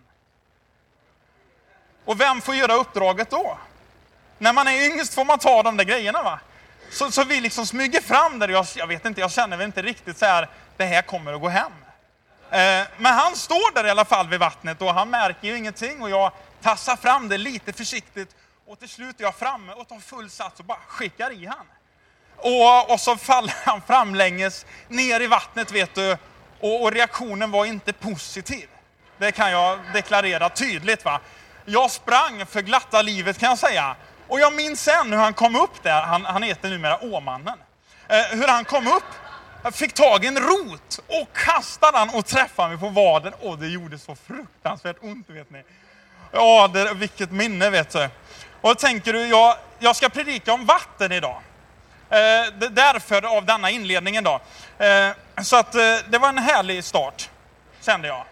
Och 2.06 2.22
vem 2.22 2.42
får 2.42 2.56
göra 2.56 2.74
uppdraget 2.74 3.30
då? 3.30 3.57
När 4.38 4.54
man 4.54 4.68
är 4.68 4.86
yngst 4.86 5.13
får 5.13 5.25
man 5.25 5.40
ta 5.40 5.63
de 5.63 5.78
där 5.78 5.84
grejerna 5.84 6.24
va. 6.24 6.40
Så, 6.95 7.12
så 7.12 7.24
vi 7.24 7.42
liksom 7.42 7.65
smyger 7.65 8.01
fram 8.01 8.39
där. 8.39 8.47
Jag, 8.47 8.65
jag 8.75 8.88
vet 8.88 9.06
inte, 9.06 9.21
jag 9.21 9.31
känner 9.31 9.57
väl 9.57 9.65
inte 9.65 9.81
riktigt 9.81 10.18
så 10.18 10.25
här, 10.25 10.50
det 10.77 10.86
här 10.86 11.01
kommer 11.01 11.33
att 11.33 11.42
gå 11.42 11.50
hem. 11.50 11.71
Eh, 12.51 12.88
men 12.97 13.13
han 13.13 13.36
står 13.36 13.74
där 13.74 13.88
i 13.88 13.89
alla 13.89 14.06
fall 14.06 14.30
vid 14.30 14.39
vattnet 14.39 14.81
och 14.81 14.94
han 14.94 15.09
märker 15.09 15.47
ju 15.47 15.57
ingenting 15.57 16.01
och 16.01 16.09
jag 16.09 16.31
tassar 16.62 16.95
fram 16.95 17.30
det 17.30 17.38
lite 17.38 17.74
försiktigt 17.74 18.36
och 18.68 18.80
till 18.80 18.89
slut 18.89 19.19
är 19.19 19.24
jag 19.24 19.36
framme 19.36 19.74
och 19.74 19.88
tar 19.88 20.00
full 20.00 20.30
sats 20.30 20.59
och 20.59 20.65
bara 20.65 20.77
skickar 20.88 21.31
i 21.31 21.45
han. 21.45 21.65
Och, 22.38 22.92
och 22.92 23.00
så 23.00 23.18
faller 23.18 23.53
han 23.65 23.81
framlänges 23.81 24.65
ner 24.88 25.21
i 25.21 25.27
vattnet 25.27 25.71
vet 25.71 25.95
du 25.95 26.18
och, 26.59 26.83
och, 26.83 26.92
reaktionen 26.92 27.51
var 27.51 27.65
inte 27.65 27.94
positiv. 27.94 28.69
Det 29.18 29.31
kan 29.31 29.51
jag 29.51 29.80
deklarera 29.94 30.50
tydligt. 30.50 31.06
va. 31.06 31.19
Jag 31.65 31.92
sprang 31.92 32.45
för 32.45 32.62
glatta 32.62 33.01
livet 33.01 33.38
kan 33.38 33.50
jag 33.50 33.57
säga 33.57 33.95
och 34.27 34.39
jag 34.39 34.54
minns 34.54 34.83
sen 34.83 35.12
hur 35.12 35.19
han 35.19 35.33
kom 35.33 35.56
upp 35.56 35.83
där, 35.83 36.01
han, 36.01 36.25
han 36.25 36.44
heter 36.44 36.69
numera 36.69 37.04
Åmannen, 37.04 37.60
eh, 38.07 38.38
hur 38.38 38.48
han 38.48 38.66
kom 38.66 38.88
upp, 38.88 39.04
fick 39.74 39.94
tag 39.94 40.24
i 40.24 40.27
en 40.27 40.39
rot 40.39 41.00
och 41.07 41.33
kastade 41.33 41.98
den 41.98 42.10
och 42.10 42.25
träffade 42.25 42.69
mig 42.69 42.77
på 42.77 42.89
vaden. 42.89 43.33
Och 43.42 43.57
det 43.57 43.68
gjorde 43.68 44.00
så 44.00 44.16
fruktansvärt 44.16 44.98
ont, 45.01 45.30
vet 45.30 45.50
ni. 45.50 45.64
Ja, 46.31 46.68
det, 46.73 46.94
vilket 46.94 47.31
minne, 47.31 47.69
vet 47.69 47.90
du. 47.90 48.09
Och 48.61 48.69
då 48.69 48.76
tänker 48.76 49.14
du, 49.14 49.28
jag, 49.28 49.56
jag 49.80 49.95
ska 49.95 50.09
predika 50.09 50.54
om 50.54 50.66
vatten 50.66 51.11
idag. 51.11 51.42
Eh, 52.09 52.69
därför 52.69 53.38
av 53.38 53.45
denna 53.45 53.69
inledningen 53.69 54.23
då. 54.23 54.40
Eh, 54.85 55.09
så 55.44 55.56
att 55.56 55.76
eh, 55.76 55.81
det 56.09 56.18
var 56.18 56.30
en 56.30 56.38
härlig 56.38 56.83
start, 56.83 57.30
kände 57.81 58.07
jag. 58.07 58.26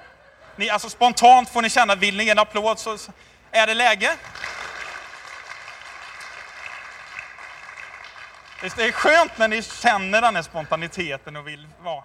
Ni, 0.55 0.69
alltså 0.69 0.89
spontant 0.89 1.49
får 1.49 1.61
ni 1.61 1.69
känna, 1.69 1.95
vill 1.95 2.17
ni 2.17 2.23
ge 2.23 2.29
en 2.29 2.39
applåd 2.39 2.79
så 2.79 2.97
är 3.51 3.67
det 3.67 3.73
läge. 3.73 4.15
Det 8.63 8.83
är 8.83 8.91
skönt 8.91 9.37
när 9.37 9.47
ni 9.47 9.61
känner 9.63 10.21
den 10.21 10.35
här 10.35 10.43
spontaniteten 10.43 11.35
och 11.35 11.47
vill 11.47 11.67
vara. 11.79 12.03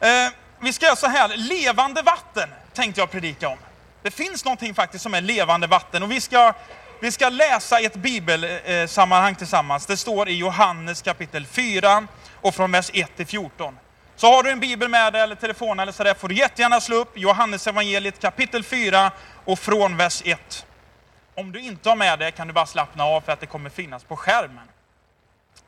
Eh, 0.00 0.32
vi 0.60 0.72
ska 0.72 0.86
göra 0.86 0.96
så 0.96 1.06
här, 1.06 1.36
levande 1.36 2.02
vatten 2.02 2.48
tänkte 2.72 3.00
jag 3.00 3.10
predika 3.10 3.48
om. 3.48 3.58
Det 4.02 4.10
finns 4.10 4.44
någonting 4.44 4.74
faktiskt 4.74 5.02
som 5.02 5.14
är 5.14 5.20
levande 5.20 5.66
vatten 5.66 6.02
och 6.02 6.10
vi 6.10 6.20
ska, 6.20 6.52
vi 7.00 7.12
ska 7.12 7.28
läsa 7.28 7.78
ett 7.78 7.94
bibelsammanhang 7.94 9.34
tillsammans. 9.34 9.86
Det 9.86 9.96
står 9.96 10.28
i 10.28 10.32
Johannes 10.32 11.02
kapitel 11.02 11.46
4 11.46 12.06
och 12.40 12.54
från 12.54 12.72
vers 12.72 12.90
1 12.94 13.16
till 13.16 13.26
14. 13.26 13.78
Så 14.16 14.26
har 14.26 14.42
du 14.42 14.50
en 14.50 14.60
bibel 14.60 14.88
med 14.88 15.12
dig 15.12 15.22
eller 15.22 15.34
telefon 15.34 15.80
eller 15.80 15.92
sådär 15.92 16.14
får 16.14 16.28
du 16.28 16.34
jättegärna 16.34 16.80
slå 16.80 16.96
upp 16.96 17.18
Johannes 17.18 17.66
evangeliet 17.66 18.20
kapitel 18.20 18.64
4 18.64 19.10
och 19.44 19.58
från 19.58 19.96
vers 19.96 20.22
1. 20.24 20.66
Om 21.34 21.52
du 21.52 21.60
inte 21.60 21.88
har 21.88 21.96
med 21.96 22.18
det 22.18 22.30
kan 22.30 22.46
du 22.46 22.52
bara 22.52 22.66
slappna 22.66 23.04
av 23.04 23.20
för 23.20 23.32
att 23.32 23.40
det 23.40 23.46
kommer 23.46 23.70
finnas 23.70 24.04
på 24.04 24.16
skärmen. 24.16 24.68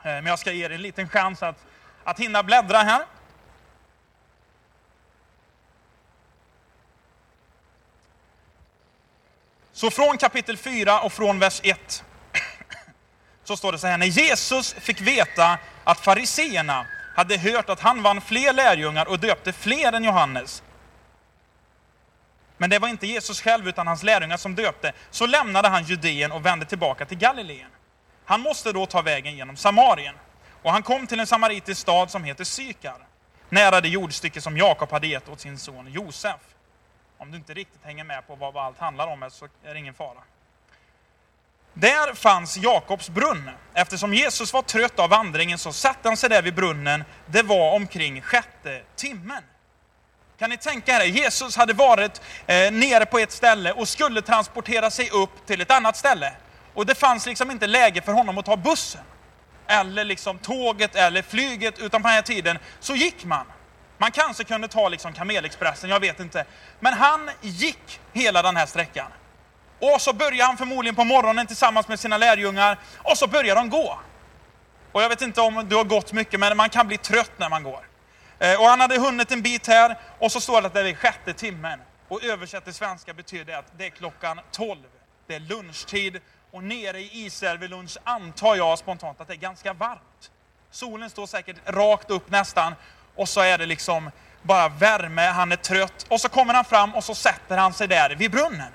Eh, 0.04 0.11
men 0.12 0.26
jag 0.26 0.38
ska 0.38 0.52
ge 0.52 0.64
er 0.64 0.70
en 0.70 0.82
liten 0.82 1.08
chans 1.08 1.42
att, 1.42 1.66
att 2.04 2.20
hinna 2.20 2.42
bläddra 2.42 2.78
här. 2.78 3.04
Så 9.73 9.90
från 9.90 10.18
kapitel 10.18 10.56
4 10.56 11.00
och 11.00 11.12
från 11.12 11.38
vers 11.38 11.61
1 11.64 12.04
så 13.44 13.56
står 13.56 13.73
det 13.73 13.78
så 13.78 13.87
här, 13.87 13.99
när 13.99 14.06
Jesus 14.06 14.75
fick 14.75 15.00
veta 15.00 15.58
att 15.84 16.00
fariseerna 16.00 16.87
hade 17.16 17.37
hört 17.37 17.68
att 17.68 17.80
han 17.80 18.02
vann 18.02 18.20
fler 18.20 18.52
lärjungar 18.52 19.08
och 19.08 19.18
döpte 19.18 19.52
fler 19.52 19.92
än 19.92 20.04
Johannes. 20.04 20.62
Men 22.56 22.70
det 22.70 22.78
var 22.78 22.88
inte 22.88 23.06
Jesus 23.06 23.40
själv 23.40 23.68
utan 23.68 23.87
hans 23.87 24.02
lärjungar 24.02 24.37
som 24.37 24.54
döpte. 24.54 24.92
Så 25.11 25.26
lämnade 25.26 25.68
han 25.68 25.84
Judeen 25.84 26.32
och 26.32 26.46
vände 26.46 26.66
tillbaka 26.66 27.06
till 27.06 27.18
Galileen. 27.18 27.73
Han 28.24 28.40
måste 28.40 28.72
då 28.72 28.86
ta 28.86 29.02
vägen 29.02 29.36
genom 29.36 29.56
Samarien. 29.56 30.14
Och 30.62 30.72
han 30.72 30.82
kom 30.82 31.06
till 31.06 31.20
en 31.20 31.26
samaritisk 31.26 31.80
stad 31.80 32.10
som 32.10 32.24
heter 32.24 32.44
Sykar. 32.44 33.06
nära 33.48 33.80
det 33.80 33.88
jordstycke 33.88 34.40
som 34.40 34.56
Jakob 34.56 34.90
hade 34.90 35.06
gett 35.06 35.28
åt 35.28 35.40
sin 35.40 35.58
son 35.58 35.92
Josef. 35.92 36.40
Om 37.18 37.30
du 37.30 37.36
inte 37.36 37.54
riktigt 37.54 37.84
hänger 37.84 38.04
med 38.04 38.26
på 38.26 38.34
vad 38.34 38.56
allt 38.56 38.78
handlar 38.78 39.06
om 39.06 39.30
så 39.30 39.44
är 39.64 39.74
det 39.74 39.78
ingen 39.78 39.94
fara. 39.94 40.22
Där 41.74 42.14
fanns 42.14 42.56
Jakobs 42.56 43.08
brunn. 43.08 43.50
Eftersom 43.74 44.14
Jesus 44.14 44.52
var 44.52 44.62
trött 44.62 44.98
av 44.98 45.10
vandringen 45.10 45.58
så 45.58 45.72
satte 45.72 46.08
han 46.08 46.16
sig 46.16 46.28
där 46.28 46.42
vid 46.42 46.54
brunnen. 46.54 47.04
Det 47.26 47.42
var 47.42 47.74
omkring 47.74 48.22
sjätte 48.22 48.82
timmen. 48.96 49.42
Kan 50.38 50.50
ni 50.50 50.56
tänka 50.56 50.92
er 50.92 51.04
Jesus 51.04 51.56
hade 51.56 51.72
varit 51.72 52.22
eh, 52.46 52.72
nere 52.72 53.06
på 53.06 53.18
ett 53.18 53.32
ställe 53.32 53.72
och 53.72 53.88
skulle 53.88 54.22
transportera 54.22 54.90
sig 54.90 55.10
upp 55.10 55.46
till 55.46 55.60
ett 55.60 55.70
annat 55.70 55.96
ställe. 55.96 56.32
Och 56.74 56.86
det 56.86 56.94
fanns 56.94 57.26
liksom 57.26 57.50
inte 57.50 57.66
läge 57.66 58.02
för 58.02 58.12
honom 58.12 58.38
att 58.38 58.44
ta 58.46 58.56
bussen, 58.56 59.00
eller 59.66 60.04
liksom 60.04 60.38
tåget 60.38 60.94
eller 60.94 61.22
flyget, 61.22 61.78
utan 61.78 62.02
på 62.02 62.08
den 62.08 62.14
här 62.14 62.22
tiden 62.22 62.58
så 62.80 62.94
gick 62.94 63.24
man. 63.24 63.46
Man 63.98 64.10
kanske 64.10 64.44
kunde 64.44 64.68
ta 64.68 64.88
liksom 64.88 65.12
Kamelexpressen, 65.12 65.90
jag 65.90 66.00
vet 66.00 66.20
inte. 66.20 66.44
Men 66.80 66.94
han 66.94 67.30
gick 67.40 68.00
hela 68.12 68.42
den 68.42 68.56
här 68.56 68.66
sträckan. 68.66 69.12
Och 69.80 70.00
så 70.00 70.12
börjar 70.12 70.46
han 70.46 70.56
förmodligen 70.56 70.94
på 70.94 71.04
morgonen 71.04 71.46
tillsammans 71.46 71.88
med 71.88 72.00
sina 72.00 72.18
lärjungar, 72.18 72.78
och 72.98 73.18
så 73.18 73.26
börjar 73.26 73.54
de 73.54 73.70
gå. 73.70 73.98
Och 74.92 75.02
jag 75.02 75.08
vet 75.08 75.22
inte 75.22 75.40
om 75.40 75.66
du 75.68 75.76
har 75.76 75.84
gått 75.84 76.12
mycket, 76.12 76.40
men 76.40 76.56
man 76.56 76.70
kan 76.70 76.86
bli 76.86 76.98
trött 76.98 77.32
när 77.36 77.50
man 77.50 77.62
går. 77.62 77.88
Eh, 78.38 78.60
och 78.60 78.66
han 78.66 78.80
hade 78.80 78.98
hunnit 78.98 79.32
en 79.32 79.42
bit 79.42 79.66
här, 79.66 79.98
och 80.18 80.32
så 80.32 80.40
står 80.40 80.60
det 80.60 80.66
att 80.66 80.74
det 80.74 80.80
är 80.80 80.94
sjätte 80.94 81.32
timmen. 81.32 81.80
Och 82.08 82.24
översatt 82.24 82.64
till 82.64 82.74
svenska 82.74 83.14
betyder 83.14 83.44
det 83.44 83.58
att 83.58 83.78
det 83.78 83.86
är 83.86 83.90
klockan 83.90 84.40
12. 84.50 84.78
Det 85.26 85.34
är 85.34 85.40
lunchtid, 85.40 86.20
och 86.54 86.64
nere 86.64 87.00
i 87.00 87.11
Israel 87.12 87.58
vid 87.58 87.70
lunch 87.70 87.99
antar 88.04 88.56
jag 88.56 88.78
spontant 88.78 89.20
att 89.20 89.28
det 89.28 89.34
är 89.34 89.38
ganska 89.38 89.73
varmt. 89.73 90.30
Solen 90.70 91.11
står 91.11 91.26
säkert 91.26 91.56
rakt 91.66 92.11
upp 92.11 92.30
nästan, 92.30 92.75
och 93.14 93.28
så 93.28 93.40
är 93.40 93.58
det 93.58 93.66
liksom 93.66 94.11
bara 94.42 94.68
värme, 94.68 95.26
han 95.26 95.52
är 95.52 95.56
trött. 95.56 96.06
Och 96.08 96.20
så 96.20 96.28
kommer 96.28 96.54
han 96.54 96.64
fram 96.64 96.94
och 96.94 97.04
så 97.04 97.14
sätter 97.14 97.56
han 97.56 97.73
sig 97.73 97.88
där 97.88 98.14
vid 98.14 98.30
brunnen. 98.30 98.73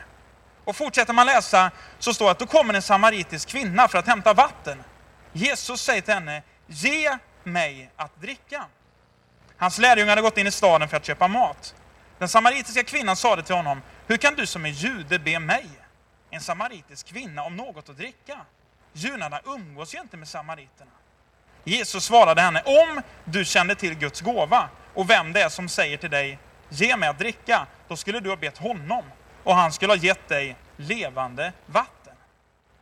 Och 0.65 0.75
fortsätter 0.75 1.13
man 1.13 1.25
läsa 1.25 1.71
så 1.99 2.13
står 2.13 2.25
det 2.25 2.31
att 2.31 2.39
då 2.39 2.45
kommer 2.45 2.73
en 2.73 2.81
samaritisk 2.81 3.49
kvinna 3.49 3.87
för 3.87 3.97
att 3.97 4.07
hämta 4.07 4.33
vatten. 4.33 4.83
Jesus 5.33 5.81
säger 5.81 6.01
till 6.01 6.13
henne, 6.13 6.43
ge 6.67 7.17
mig 7.43 7.91
att 7.95 8.21
dricka. 8.21 8.65
Hans 9.57 9.77
lärjungar 9.77 10.09
hade 10.09 10.21
gått 10.21 10.37
in 10.37 10.47
i 10.47 10.51
staden 10.51 10.89
för 10.89 10.97
att 10.97 11.05
köpa 11.05 11.27
mat. 11.27 11.75
Den 12.17 12.29
samaritiska 12.29 12.83
kvinnan 12.83 13.15
sade 13.15 13.43
till 13.43 13.55
honom, 13.55 13.81
hur 14.07 14.17
kan 14.17 14.35
du 14.35 14.45
som 14.45 14.65
är 14.65 14.69
jude 14.69 15.19
be 15.19 15.39
mig, 15.39 15.69
en 16.29 16.41
samaritisk 16.41 17.07
kvinna, 17.07 17.43
om 17.43 17.55
något 17.55 17.89
att 17.89 17.97
dricka? 17.97 18.37
Judarna 18.93 19.41
umgås 19.45 19.95
ju 19.95 19.99
inte 19.99 20.17
med 20.17 20.27
samariterna. 20.27 20.91
Jesus 21.63 22.03
svarade 22.03 22.41
henne, 22.41 22.61
om 22.65 23.01
du 23.25 23.45
kände 23.45 23.75
till 23.75 23.95
Guds 23.95 24.21
gåva 24.21 24.69
och 24.93 25.09
vem 25.09 25.33
det 25.33 25.41
är 25.41 25.49
som 25.49 25.69
säger 25.69 25.97
till 25.97 26.09
dig, 26.09 26.39
ge 26.69 26.97
mig 26.97 27.09
att 27.09 27.19
dricka, 27.19 27.67
då 27.87 27.95
skulle 27.95 28.19
du 28.19 28.29
ha 28.29 28.37
bett 28.37 28.57
honom 28.57 29.03
och 29.43 29.55
han 29.55 29.71
skulle 29.71 29.91
ha 29.93 29.97
gett 29.97 30.27
dig 30.27 30.55
levande 30.77 31.53
vatten. 31.65 32.13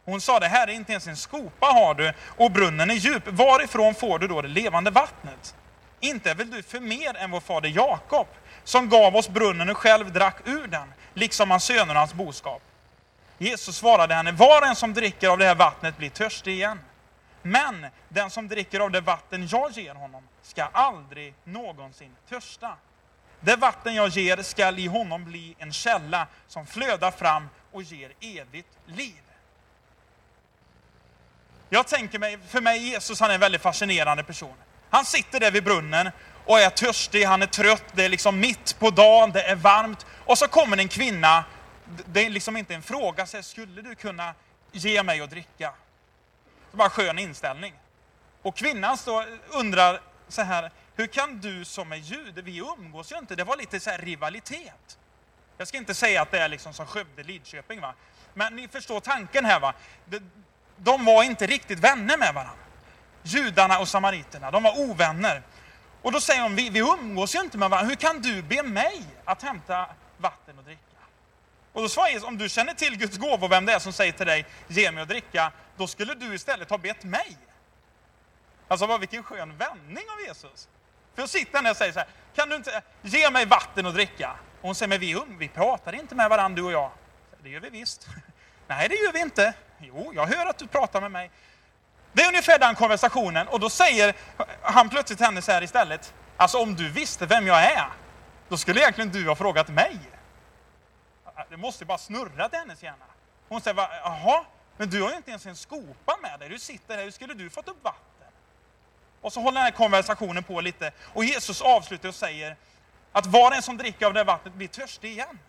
Hon 0.06 0.22
sa 0.22 0.40
det 0.40 0.48
här 0.48 0.68
är 0.68 0.72
inte 0.72 0.92
ens 0.92 1.08
en 1.08 1.18
skopa 1.18 1.66
har 1.66 1.94
du 1.94 2.14
och 2.38 2.52
brunnen 2.52 2.90
är 2.90 2.96
djup. 2.96 3.28
Varifrån 3.28 3.96
får 3.96 4.20
du 4.20 4.28
då 4.28 4.42
det 4.42 4.48
levande 4.48 4.92
vattnet? 4.92 5.56
Inte 6.00 6.32
är 6.32 6.36
väl 6.36 6.52
du 6.52 6.64
för 6.64 6.80
mer 6.80 7.18
än 7.18 7.32
vår 7.32 7.40
fader 7.40 7.70
Jakob, 7.70 8.28
som 8.64 8.90
gav 8.90 9.16
oss 9.16 9.30
brunnen 9.30 9.70
och 9.70 9.78
själv 9.78 10.14
drack 10.14 10.36
ur 10.46 10.68
den, 10.68 10.94
liksom 11.14 11.52
hans 11.52 11.64
söner 11.64 11.94
och 11.94 12.00
hans 12.00 12.14
boskap. 12.14 12.62
Jesus 13.38 13.78
svarade 13.78 14.14
henne, 14.14 14.32
var 14.32 14.62
och 14.62 14.68
en 14.68 14.76
som 14.76 14.94
dricker 14.94 15.30
av 15.30 15.38
det 15.38 15.46
här 15.46 15.56
vattnet 15.56 15.98
blir 15.98 16.10
törstig 16.10 16.54
igen. 16.54 16.80
Men 17.42 17.86
den 18.10 18.30
som 18.30 18.48
dricker 18.48 18.80
av 18.80 18.92
det 18.92 19.02
vatten 19.02 19.48
jag 19.48 19.72
ger 19.72 19.94
honom 19.94 20.24
ska 20.42 20.64
aldrig 20.64 21.34
någonsin 21.44 22.16
törsta. 22.30 22.74
Det 23.40 23.56
vatten 23.56 23.96
jag 23.96 24.08
ger 24.08 24.38
skall 24.38 24.80
i 24.80 24.88
honom 24.88 25.26
bli 25.26 25.56
en 25.60 25.74
källa 25.74 26.28
som 26.48 26.68
flödar 26.68 27.12
fram 27.12 27.50
och 27.72 27.84
ger 27.84 28.12
evigt 28.20 28.78
liv. 28.86 29.22
Jag 31.70 31.88
tänker 31.88 32.20
mig, 32.20 32.38
för 32.48 32.62
mig 32.62 32.90
Jesus 32.90 33.20
han 33.20 33.30
är 33.30 33.34
en 33.34 33.40
väldigt 33.40 33.62
fascinerande 33.62 34.24
person. 34.24 34.56
Han 34.90 35.06
sitter 35.06 35.40
där 35.40 35.52
vid 35.52 35.64
brunnen 35.64 36.12
och 36.46 36.60
är 36.60 36.70
törstig, 36.70 37.24
han 37.24 37.42
är 37.42 37.46
trött, 37.46 37.84
det 37.94 38.06
är 38.06 38.10
liksom 38.10 38.40
mitt 38.40 38.80
på 38.80 38.90
dagen, 38.90 39.32
det 39.32 39.44
är 39.44 39.56
varmt. 39.56 40.06
Och 40.26 40.38
så 40.38 40.48
kommer 40.48 40.78
en 40.78 40.88
kvinna, 40.88 41.44
det 42.06 42.26
är 42.26 42.30
liksom 42.30 42.58
inte 42.58 42.76
en 42.76 42.82
fråga, 42.82 43.26
så 43.26 43.44
skulle 43.44 43.82
du 43.82 43.96
kunna 43.96 44.34
ge 44.72 45.04
mig 45.04 45.22
att 45.22 45.30
dricka? 45.30 45.74
Det 46.72 46.78
bara 46.78 46.90
skön 46.90 47.20
inställning. 47.20 47.74
Och 48.42 48.56
kvinnan 48.56 48.98
står, 48.98 49.26
undrar 49.50 50.02
så 50.28 50.42
här, 50.42 50.72
hur 50.96 51.08
kan 51.08 51.40
du 51.40 51.66
som 51.66 51.92
är 51.92 51.96
jude, 51.96 52.42
vi 52.42 52.58
umgås 52.58 53.12
ju 53.12 53.18
inte, 53.18 53.36
det 53.36 53.44
var 53.44 53.58
lite 53.58 53.80
så 53.80 53.92
rivalitet. 54.00 54.98
Jag 55.58 55.68
ska 55.68 55.78
inte 55.78 55.94
säga 55.94 56.22
att 56.22 56.32
det 56.32 56.40
är 56.40 56.50
liksom 56.50 56.74
som 56.74 56.86
Skövde-Lidköping, 56.86 57.82
va? 57.82 57.94
men 58.34 58.56
ni 58.56 58.68
förstår 58.68 59.00
tanken 59.00 59.46
här. 59.46 59.60
va? 59.60 59.74
De 60.78 61.06
var 61.06 61.24
inte 61.24 61.48
riktigt 61.48 61.80
vänner 61.80 62.18
med 62.18 62.34
varandra. 62.34 62.64
Judarna 63.24 63.80
och 63.80 63.88
samariterna, 63.88 64.52
de 64.52 64.64
var 64.64 64.80
ovänner. 64.80 65.42
Och 66.02 66.12
då 66.12 66.22
säger 66.22 66.42
de, 66.42 66.56
vi, 66.56 66.70
vi 66.70 66.80
umgås 66.80 67.36
ju 67.36 67.40
inte 67.40 67.58
med 67.58 67.70
varandra, 67.70 67.90
hur 67.90 67.96
kan 67.96 68.22
du 68.22 68.42
be 68.42 68.64
mig 68.64 69.04
att 69.26 69.42
hämta 69.42 69.90
vatten 70.18 70.58
och 70.58 70.64
dricka? 70.64 70.87
Och 71.78 71.84
då 71.84 71.90
svarar 71.90 72.10
Jesus, 72.10 72.24
om 72.24 72.38
du 72.38 72.50
känner 72.50 72.74
till 72.74 72.98
Guds 72.98 73.18
gåva 73.18 73.46
och 73.46 73.52
vem 73.52 73.66
det 73.66 73.74
är 73.74 73.80
som 73.80 73.94
säger 73.94 74.12
till 74.12 74.26
dig, 74.26 74.46
ge 74.68 74.92
mig 74.92 75.02
att 75.02 75.10
dricka, 75.10 75.52
då 75.76 75.88
skulle 75.88 76.14
du 76.16 76.36
istället 76.36 76.70
ha 76.70 76.78
bett 76.78 77.04
mig. 77.04 77.38
Alltså 78.68 78.98
vilken 78.98 79.24
skön 79.24 79.58
vändning 79.58 80.04
av 80.10 80.28
Jesus. 80.28 80.68
För 81.16 81.22
jag 81.22 81.30
sitter 81.30 81.54
han 81.54 81.64
där 81.64 81.72
och 81.72 81.78
säger 81.78 81.94
så 81.94 82.00
här, 82.00 82.08
kan 82.36 82.50
du 82.50 82.56
inte 82.56 82.82
ge 83.02 83.30
mig 83.30 83.46
vatten 83.46 83.86
att 83.86 83.94
dricka? 83.94 84.32
Och 84.62 84.68
hon 84.68 84.76
säger, 84.76 84.90
men 84.90 85.00
vi, 85.00 85.16
um, 85.16 85.38
vi 85.38 85.48
pratar 85.48 85.96
inte 85.96 86.16
med 86.16 86.30
varandra 86.30 86.56
du 86.56 86.64
och 86.64 86.72
jag. 86.72 86.92
Det 87.44 87.50
gör 87.50 87.60
vi 87.60 87.70
visst. 87.70 88.08
Nej, 88.68 88.90
det 88.90 88.96
gör 88.96 89.14
vi 89.14 89.20
inte. 89.20 89.54
Jo, 89.80 90.12
jag 90.16 90.26
hör 90.28 90.46
att 90.46 90.58
du 90.58 90.68
pratar 90.68 91.02
med 91.02 91.12
mig. 91.12 91.32
Det 92.14 92.22
är 92.22 92.28
ungefär 92.28 92.60
den 92.60 92.76
konversationen 92.76 93.48
och 93.48 93.60
då 93.60 93.70
säger 93.70 94.16
han 94.62 94.90
plötsligt 94.90 95.18
till 95.18 95.26
henne 95.26 95.42
så 95.42 95.52
här 95.52 95.64
istället, 95.64 96.14
alltså 96.38 96.58
om 96.58 96.76
du 96.76 96.90
visste 96.90 97.26
vem 97.26 97.48
jag 97.48 97.64
är, 97.64 97.88
då 98.50 98.58
skulle 98.58 98.80
egentligen 98.80 99.12
du 99.12 99.28
ha 99.28 99.36
frågat 99.36 99.68
mig. 99.68 100.00
Det 101.50 101.58
måste 101.58 101.86
bara 101.86 101.98
snurra 101.98 102.50
till 102.50 102.60
hennes 102.60 102.84
hjärna. 102.84 103.06
Hon 103.50 103.62
säger, 103.62 103.78
jaha, 103.78 104.46
men 104.78 104.90
du 104.90 105.02
har 105.02 105.10
ju 105.10 105.18
inte 105.18 105.30
ens 105.30 105.46
en 105.46 105.56
skopa 105.56 106.18
med 106.22 106.40
dig, 106.40 106.50
du 106.50 106.60
sitter 106.60 106.98
här, 106.98 107.04
hur 107.04 107.12
skulle 107.12 107.34
du 107.34 107.50
fått 107.50 107.68
upp 107.68 107.84
vatten? 107.84 108.28
Och 109.22 109.34
så 109.34 109.42
håller 109.42 109.56
den 109.56 109.64
här 109.64 109.72
konversationen 109.72 110.44
på 110.44 110.62
lite. 110.62 110.92
Och 111.14 111.26
Jesus 111.26 111.62
avslutar 111.62 112.10
och 112.10 112.16
säger 112.16 112.56
att 113.12 113.26
var 113.26 113.52
en 113.52 113.62
som 113.62 113.78
dricker 113.78 114.06
av 114.06 114.14
det 114.14 114.24
vattnet 114.24 114.54
blir 114.54 114.68
törstig 114.68 115.12
igen. 115.12 115.40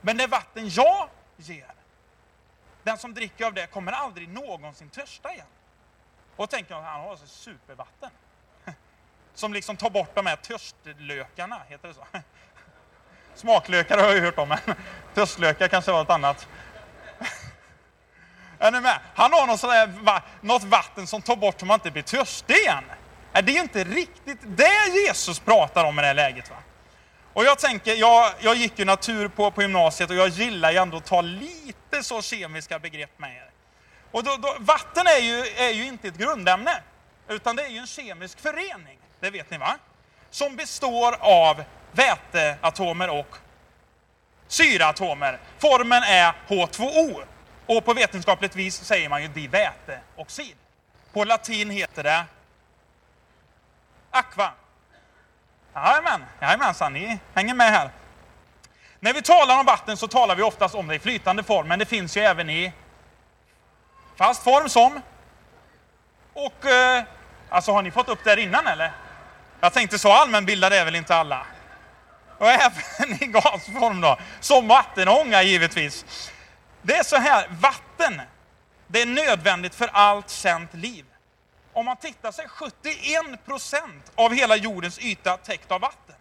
Men 0.00 0.16
det 0.16 0.26
vatten 0.26 0.68
jag 0.68 1.08
ger, 1.36 1.74
den 2.82 2.98
som 2.98 3.14
dricker 3.14 3.46
av 3.46 3.54
det 3.54 3.66
kommer 3.66 3.92
aldrig 3.92 4.28
någonsin 4.28 4.88
törsta 4.88 5.32
igen. 5.32 5.46
Och 6.36 6.42
då 6.42 6.46
tänker 6.46 6.74
jag, 6.74 6.82
han 6.82 7.00
har 7.00 7.10
alltså 7.10 7.26
supervatten. 7.26 8.10
Som 9.34 9.52
liksom 9.52 9.76
tar 9.76 9.90
bort 9.90 10.14
de 10.14 10.26
här 10.26 10.36
törstlökarna, 10.36 11.62
heter 11.68 11.88
det 11.88 11.94
så? 11.94 12.06
Smaklökar 13.34 13.98
har 13.98 14.04
jag 14.04 14.14
ju 14.14 14.20
hört 14.20 14.38
om, 14.38 14.48
men 14.48 14.58
törstlökar 15.14 15.68
kanske 15.68 15.92
var 15.92 15.98
något 15.98 16.10
annat. 16.10 16.48
Är 18.58 18.70
ni 18.70 18.80
med? 18.80 18.98
Han 19.14 19.32
har 19.32 19.46
något, 19.46 19.60
sådär, 19.60 19.90
något 20.40 20.64
vatten 20.64 21.06
som 21.06 21.22
tar 21.22 21.36
bort 21.36 21.60
så 21.60 21.66
man 21.66 21.74
inte 21.74 21.90
blir 21.90 22.02
törstig 22.02 22.56
igen. 22.56 22.84
Det 23.32 23.56
är 23.56 23.62
inte 23.62 23.84
riktigt 23.84 24.38
det 24.42 24.88
Jesus 25.06 25.38
pratar 25.38 25.84
om 25.84 25.98
i 25.98 26.02
det 26.02 26.08
här 26.08 26.14
läget. 26.14 26.50
Va? 26.50 26.56
Och 27.32 27.44
jag 27.44 27.58
tänker, 27.58 27.94
jag, 27.94 28.32
jag 28.40 28.56
gick 28.56 28.78
ju 28.78 28.84
natur 28.84 29.28
på, 29.28 29.50
på 29.50 29.62
gymnasiet 29.62 30.10
och 30.10 30.16
jag 30.16 30.28
gillar 30.28 30.72
ju 30.72 30.78
ändå 30.78 30.96
att 30.96 31.06
ta 31.06 31.20
lite 31.20 32.02
så 32.02 32.22
kemiska 32.22 32.78
begrepp 32.78 33.18
med 33.18 33.36
er. 33.36 33.50
Och 34.10 34.24
då, 34.24 34.36
då, 34.36 34.56
vatten 34.58 35.06
är 35.06 35.20
ju, 35.20 35.38
är 35.56 35.70
ju 35.70 35.84
inte 35.84 36.08
ett 36.08 36.16
grundämne, 36.16 36.82
utan 37.28 37.56
det 37.56 37.62
är 37.62 37.68
ju 37.68 37.78
en 37.78 37.86
kemisk 37.86 38.40
förening, 38.40 38.98
det 39.20 39.30
vet 39.30 39.50
ni 39.50 39.58
va? 39.58 39.76
Som 40.30 40.56
består 40.56 41.16
av 41.20 41.64
väteatomer 41.92 43.10
och 43.10 43.36
syraatomer. 44.46 45.38
Formen 45.58 46.02
är 46.02 46.34
H2O. 46.48 47.24
Och 47.66 47.84
på 47.84 47.94
vetenskapligt 47.94 48.56
vis 48.56 48.84
säger 48.84 49.08
man 49.08 49.22
ju 49.22 49.28
diväteoxid. 49.28 50.56
På 51.12 51.24
latin 51.24 51.70
heter 51.70 52.02
det 52.02 52.24
aqua. 54.10 54.52
Jajamän, 55.74 56.24
jajamensan, 56.40 56.92
ni 56.92 57.18
hänger 57.34 57.54
med 57.54 57.70
här. 57.70 57.90
När 59.00 59.12
vi 59.12 59.22
talar 59.22 59.60
om 59.60 59.66
vatten 59.66 59.96
så 59.96 60.08
talar 60.08 60.36
vi 60.36 60.42
oftast 60.42 60.74
om 60.74 60.88
det 60.88 60.94
i 60.94 60.98
flytande 60.98 61.42
form, 61.42 61.68
men 61.68 61.78
det 61.78 61.86
finns 61.86 62.16
ju 62.16 62.20
även 62.20 62.50
i 62.50 62.72
fast 64.16 64.42
form 64.44 64.68
som... 64.68 65.00
Och, 66.32 66.66
eh, 66.66 67.04
alltså 67.48 67.72
har 67.72 67.82
ni 67.82 67.90
fått 67.90 68.08
upp 68.08 68.24
det 68.24 68.30
här 68.30 68.36
innan 68.36 68.66
eller? 68.66 68.92
Jag 69.60 69.72
tänkte 69.72 69.98
så 69.98 70.12
allmänbildade 70.12 70.78
är 70.78 70.84
väl 70.84 70.94
inte 70.94 71.14
alla? 71.14 71.46
Och 72.42 72.50
även 72.50 73.22
i 73.22 73.26
gasform 73.26 74.00
då, 74.00 74.18
som 74.40 74.68
vattenånga 74.68 75.42
givetvis. 75.42 76.30
Det 76.82 76.96
är 76.96 77.02
så 77.02 77.16
här, 77.16 77.48
vatten, 77.60 78.22
det 78.86 79.02
är 79.02 79.06
nödvändigt 79.06 79.74
för 79.74 79.88
allt 79.92 80.30
känt 80.30 80.74
liv. 80.74 81.04
Om 81.72 81.84
man 81.84 81.96
tittar 81.96 82.32
så 82.32 82.42
är 82.42 82.48
71 82.48 83.44
procent 83.44 84.12
av 84.14 84.34
hela 84.34 84.56
jordens 84.56 84.98
yta 84.98 85.36
täckt 85.36 85.72
av 85.72 85.80
vatten. 85.80 86.14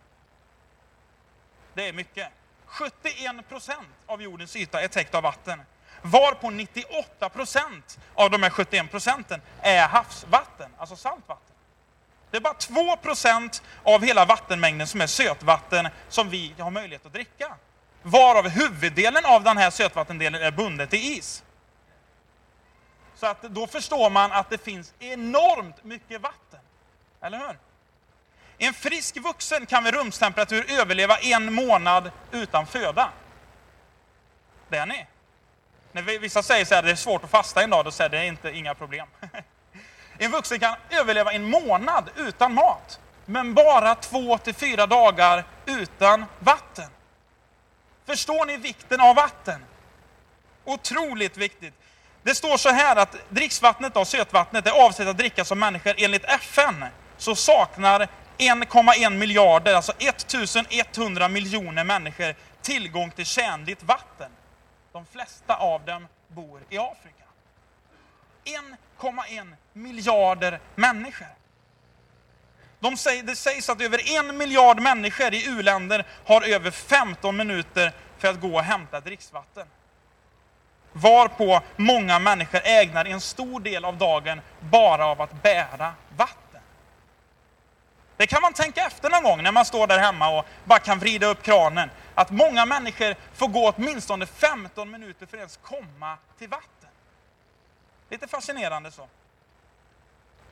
Det 1.74 1.88
är 1.88 1.94
mycket. 1.94 2.28
71 2.66 3.50
procent 3.50 3.90
av 4.06 4.22
jordens 4.22 4.56
yta 4.56 4.82
är 4.82 4.88
täckt 4.88 5.16
av 5.16 5.24
vatten. 5.24 5.62
Varpå 6.02 6.50
98 6.50 7.30
procent 7.30 8.00
av 8.16 8.32
de 8.32 8.44
här 8.44 8.50
71 8.50 8.92
procenten 8.92 9.42
är 9.62 9.88
havsvatten, 9.88 10.72
alltså 10.78 10.96
saltvatten. 10.96 11.51
Det 12.32 12.38
är 12.38 12.42
bara 12.42 12.54
2 12.54 12.96
procent 12.96 13.64
av 13.84 14.04
hela 14.04 14.26
vattenmängden 14.26 14.88
som 14.88 15.02
är 15.02 15.08
sötvatten 15.08 15.88
som 16.10 16.30
vi 16.30 16.56
har 16.60 16.72
möjlighet 16.72 17.06
att 17.06 17.14
dricka. 17.14 17.56
Varav 18.04 18.48
huvuddelen 18.48 19.26
av 19.26 19.44
den 19.44 19.58
här 19.58 19.70
sötvattendelen 19.70 20.42
är 20.42 20.52
bundet 20.52 20.90
till 20.90 21.18
is. 21.18 21.44
Så 23.16 23.28
att 23.28 23.42
då 23.42 23.68
förstår 23.68 24.10
man 24.10 24.32
att 24.32 24.50
det 24.50 24.58
finns 24.58 24.94
enormt 25.00 25.84
mycket 25.84 26.22
vatten. 26.22 26.60
Eller 27.22 27.38
hur? 27.38 27.58
En 28.58 28.74
frisk 28.74 29.18
vuxen 29.18 29.66
kan 29.66 29.84
vid 29.84 29.94
rumstemperatur 29.94 30.66
överleva 30.80 31.18
en 31.18 31.54
månad 31.54 32.12
utan 32.32 32.68
föda. 32.68 33.12
Det 34.70 34.78
är 34.78 34.86
ni. 34.86 35.08
När 35.92 36.20
vissa 36.20 36.44
säger 36.44 36.66
så 36.66 36.76
här, 36.76 36.84
det 36.84 36.92
är 36.92 36.96
svårt 36.96 37.24
att 37.24 37.30
fasta 37.30 37.64
en 37.64 37.70
dag, 37.70 37.86
då 37.86 37.92
säger 37.92 38.10
det 38.10 38.18
är 38.18 38.24
inte 38.24 38.52
inga 38.52 38.76
problem. 38.76 39.08
En 40.22 40.32
vuxen 40.32 40.60
kan 40.60 40.76
överleva 40.90 41.32
en 41.32 41.50
månad 41.50 42.10
utan 42.16 42.54
mat, 42.54 43.00
men 43.26 43.54
bara 43.54 43.96
två 43.96 44.38
till 44.38 44.54
fyra 44.54 44.86
dagar 44.86 45.44
utan 45.66 46.26
vatten. 46.40 46.90
Förstår 48.06 48.46
ni 48.46 48.58
vikten 48.58 49.02
av 49.02 49.16
vatten? 49.16 49.66
Otroligt 50.66 51.38
viktigt. 51.38 51.74
Det 52.24 52.36
står 52.36 52.58
så 52.58 52.70
här 52.70 52.96
att 52.96 53.16
dricksvattnet, 53.30 53.94
då, 53.94 54.06
sötvattnet, 54.06 54.68
är 54.68 54.86
avsett 54.86 55.08
att 55.08 55.18
drickas 55.18 55.52
av 55.52 55.58
människor. 55.58 55.96
Enligt 55.98 56.26
FN 56.26 56.86
så 57.18 57.36
saknar 57.36 58.08
1,1 58.38 59.10
miljarder, 59.10 59.74
alltså 59.74 59.94
1100 60.00 61.28
miljoner 61.28 61.84
människor 61.84 62.36
tillgång 62.62 63.12
till 63.12 63.26
tjänligt 63.26 63.84
vatten. 63.84 64.32
De 64.92 65.06
flesta 65.06 65.56
av 65.56 65.86
dem 65.86 66.08
bor 66.28 66.62
i 66.70 66.78
Afrika. 66.78 67.21
1,1 68.46 69.54
miljarder 69.74 70.60
människor. 70.76 71.28
De 72.80 72.98
säger, 72.98 73.24
det 73.24 73.36
sägs 73.36 73.70
att 73.70 73.82
över 73.82 74.18
en 74.18 74.38
miljard 74.38 74.80
människor 74.80 75.34
i 75.34 75.48
u-länder 75.48 76.06
har 76.26 76.42
över 76.42 76.72
15 76.72 77.38
minuter 77.38 77.94
för 78.18 78.28
att 78.28 78.42
gå 78.42 78.56
och 78.56 78.64
hämta 78.64 79.00
dricksvatten. 79.00 79.68
Varpå 80.94 81.62
många 81.76 82.20
människor 82.20 82.62
ägnar 82.64 83.06
en 83.06 83.22
stor 83.22 83.60
del 83.60 83.86
av 83.86 83.98
dagen 83.98 84.42
bara 84.60 85.06
av 85.06 85.22
att 85.22 85.44
bära 85.44 85.94
vatten. 86.18 86.62
Det 88.18 88.28
kan 88.28 88.42
man 88.42 88.54
tänka 88.54 88.86
efter 88.86 89.10
någon 89.10 89.24
gång 89.24 89.44
när 89.44 89.52
man 89.52 89.66
står 89.66 89.88
där 89.88 90.00
hemma 90.00 90.40
och 90.40 90.46
bara 90.66 90.80
kan 90.80 91.00
vrida 91.00 91.28
upp 91.28 91.44
kranen. 91.44 91.90
Att 92.16 92.32
många 92.32 92.66
människor 92.66 93.16
får 93.34 93.48
gå 93.48 93.74
åtminstone 93.76 94.26
15 94.26 94.92
minuter 94.92 95.26
för 95.26 95.38
att 95.38 95.40
ens 95.40 95.60
komma 95.64 96.18
till 96.38 96.48
vatten. 96.48 96.81
Lite 98.12 98.28
fascinerande 98.28 98.92
så. 98.92 99.08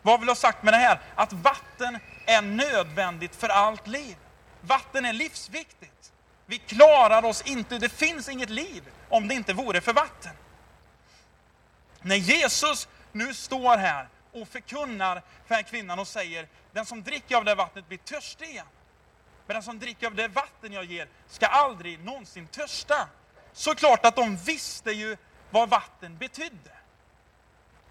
Vad 0.02 0.20
vill 0.20 0.28
jag 0.28 0.36
ha 0.36 0.40
sagt 0.40 0.64
med 0.64 0.74
det 0.74 0.78
här? 0.78 1.00
Att 1.16 1.34
vatten 1.34 2.00
är 2.26 2.42
nödvändigt 2.42 3.36
för 3.36 3.50
allt 3.50 3.88
liv. 3.88 4.16
Vatten 4.62 5.06
är 5.06 5.14
livsviktigt. 5.14 6.14
Vi 6.46 6.58
klarar 6.58 7.26
oss 7.26 7.42
inte, 7.42 7.78
det 7.78 7.90
finns 7.90 8.30
inget 8.30 8.50
liv 8.50 8.84
om 9.10 9.28
det 9.28 9.34
inte 9.34 9.54
vore 9.54 9.82
för 9.82 9.94
vatten. 9.94 10.32
När 12.02 12.16
Jesus 12.16 12.88
nu 13.12 13.34
står 13.34 13.78
här 13.78 14.08
och 14.34 14.48
förkunnar 14.48 15.22
för 15.48 15.56
den 15.56 15.64
kvinnan 15.64 16.00
och 16.00 16.08
säger, 16.08 16.48
den 16.72 16.86
som 16.86 17.04
dricker 17.04 17.36
av 17.36 17.46
det 17.46 17.56
vattnet 17.56 17.88
blir 17.88 17.98
törstig 17.98 18.50
igen. 18.50 18.68
Men 19.48 19.54
den 19.54 19.64
som 19.64 19.80
dricker 19.80 20.08
av 20.08 20.16
det 20.16 20.28
vatten 20.28 20.74
jag 20.74 20.86
ger 20.86 21.08
ska 21.28 21.48
aldrig 21.48 22.00
någonsin 22.00 22.48
törsta. 22.48 23.08
Såklart 23.54 24.06
att 24.06 24.16
de 24.16 24.38
visste 24.38 24.92
ju 24.92 25.18
vad 25.50 25.70
vatten 25.70 26.18
betydde. 26.18 26.79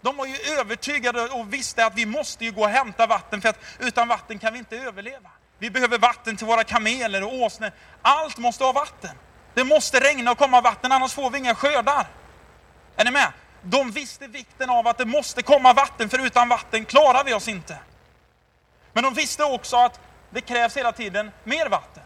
De 0.00 0.16
var 0.16 0.26
ju 0.26 0.36
övertygade 0.58 1.22
och 1.22 1.52
visste 1.52 1.86
att 1.86 1.94
vi 1.94 2.06
måste 2.06 2.44
ju 2.44 2.52
gå 2.52 2.62
och 2.62 2.68
hämta 2.68 3.06
vatten 3.06 3.40
för 3.40 3.48
att 3.48 3.58
utan 3.78 4.08
vatten 4.08 4.38
kan 4.38 4.52
vi 4.52 4.58
inte 4.58 4.78
överleva. 4.78 5.30
Vi 5.58 5.70
behöver 5.70 5.98
vatten 5.98 6.36
till 6.36 6.46
våra 6.46 6.64
kameler 6.64 7.24
och 7.24 7.34
åsnor. 7.34 7.70
Allt 8.02 8.38
måste 8.38 8.64
ha 8.64 8.72
vatten. 8.72 9.16
Det 9.54 9.64
måste 9.64 10.00
regna 10.00 10.30
och 10.30 10.38
komma 10.38 10.60
vatten, 10.60 10.92
annars 10.92 11.12
får 11.12 11.30
vi 11.30 11.38
inga 11.38 11.54
skördar. 11.54 12.06
Är 12.96 13.04
ni 13.04 13.10
med? 13.10 13.32
De 13.62 13.90
visste 13.90 14.26
vikten 14.26 14.70
av 14.70 14.86
att 14.86 14.98
det 14.98 15.04
måste 15.04 15.42
komma 15.42 15.72
vatten, 15.72 16.08
för 16.10 16.26
utan 16.26 16.48
vatten 16.48 16.84
klarar 16.84 17.24
vi 17.24 17.34
oss 17.34 17.48
inte. 17.48 17.78
Men 18.92 19.04
de 19.04 19.14
visste 19.14 19.44
också 19.44 19.76
att 19.76 20.00
det 20.30 20.40
krävs 20.40 20.76
hela 20.76 20.92
tiden 20.92 21.30
mer 21.44 21.68
vatten. 21.68 22.02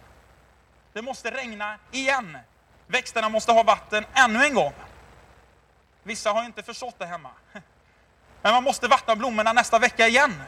Det 0.92 1.02
måste 1.02 1.31
regna 1.31 1.78
igen. 1.90 2.38
Växterna 2.87 3.28
måste 3.28 3.52
ha 3.52 3.62
vatten 3.62 4.05
ännu 4.14 4.44
en 4.44 4.55
gång. 4.55 4.72
Vissa 6.02 6.33
har 6.33 6.44
inte 6.44 6.62
förstått 6.62 6.94
det 6.98 7.07
hemma. 7.07 7.31
Men 8.42 8.52
man 8.52 8.64
måste 8.64 8.88
vattna 8.88 9.16
blommorna 9.16 9.52
nästa 9.52 9.78
vecka 9.78 10.09
igen. 10.09 10.42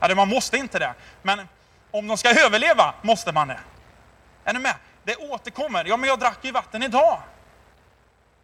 Eller 0.00 0.14
man 0.14 0.28
måste 0.28 0.56
inte 0.56 0.78
det. 0.78 0.94
Men 1.22 1.48
om 1.90 2.08
de 2.08 2.18
ska 2.18 2.44
överleva 2.44 2.94
måste 3.02 3.32
man 3.32 3.48
det. 3.48 3.60
Är 4.44 4.52
ni 4.52 4.58
med? 4.58 4.74
Det 5.04 5.16
återkommer. 5.16 5.84
Ja, 5.84 5.96
men 5.96 6.08
jag 6.08 6.18
drack 6.18 6.38
ju 6.42 6.52
vatten 6.52 6.82
idag. 6.82 7.22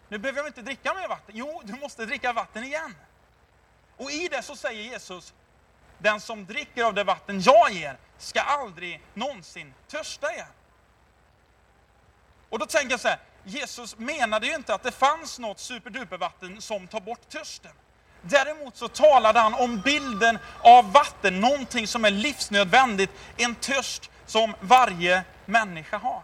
Nu 0.08 0.18
behöver 0.18 0.40
jag 0.40 0.48
inte 0.48 0.62
dricka 0.62 0.94
mer 0.94 1.08
vatten. 1.08 1.34
Jo, 1.36 1.62
du 1.64 1.72
måste 1.72 2.06
dricka 2.06 2.32
vatten 2.32 2.64
igen. 2.64 2.94
Och 3.96 4.10
i 4.10 4.28
det 4.28 4.42
så 4.42 4.56
säger 4.56 4.82
Jesus, 4.82 5.34
den 5.98 6.20
som 6.20 6.46
dricker 6.46 6.84
av 6.84 6.94
det 6.94 7.04
vatten 7.04 7.40
jag 7.40 7.72
ger 7.72 7.98
ska 8.18 8.40
aldrig 8.40 9.02
någonsin 9.14 9.74
törsta 9.88 10.32
igen. 10.32 10.46
Och 12.48 12.58
då 12.58 12.66
tänker 12.66 12.90
jag 12.90 13.00
så 13.00 13.08
här, 13.08 13.18
Jesus 13.44 13.98
menade 13.98 14.46
ju 14.46 14.54
inte 14.54 14.74
att 14.74 14.82
det 14.82 14.92
fanns 14.92 15.38
något 15.38 15.58
superdupervatten 15.58 16.60
som 16.60 16.88
tar 16.88 17.00
bort 17.00 17.28
törsten. 17.28 17.72
Däremot 18.28 18.76
så 18.76 18.88
talade 18.88 19.40
han 19.40 19.54
om 19.54 19.80
bilden 19.80 20.38
av 20.60 20.92
vatten, 20.92 21.40
någonting 21.40 21.86
som 21.86 22.04
är 22.04 22.10
livsnödvändigt, 22.10 23.10
en 23.36 23.54
törst 23.54 24.10
som 24.26 24.54
varje 24.60 25.22
människa 25.46 25.98
har. 25.98 26.22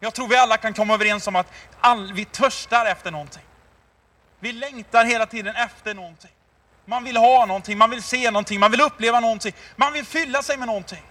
Jag 0.00 0.14
tror 0.14 0.28
vi 0.28 0.36
alla 0.36 0.56
kan 0.56 0.74
komma 0.74 0.94
överens 0.94 1.26
om 1.26 1.36
att 1.36 1.52
all, 1.80 2.12
vi 2.12 2.24
törstar 2.24 2.86
efter 2.86 3.10
någonting. 3.10 3.42
Vi 4.40 4.52
längtar 4.52 5.04
hela 5.04 5.26
tiden 5.26 5.56
efter 5.56 5.94
någonting. 5.94 6.30
Man 6.84 7.04
vill 7.04 7.16
ha 7.16 7.46
någonting, 7.46 7.78
man 7.78 7.90
vill 7.90 8.02
se 8.02 8.30
någonting, 8.30 8.60
man 8.60 8.70
vill 8.70 8.80
uppleva 8.80 9.20
någonting, 9.20 9.54
man 9.76 9.92
vill 9.92 10.04
fylla 10.04 10.42
sig 10.42 10.56
med 10.56 10.66
någonting. 10.66 11.02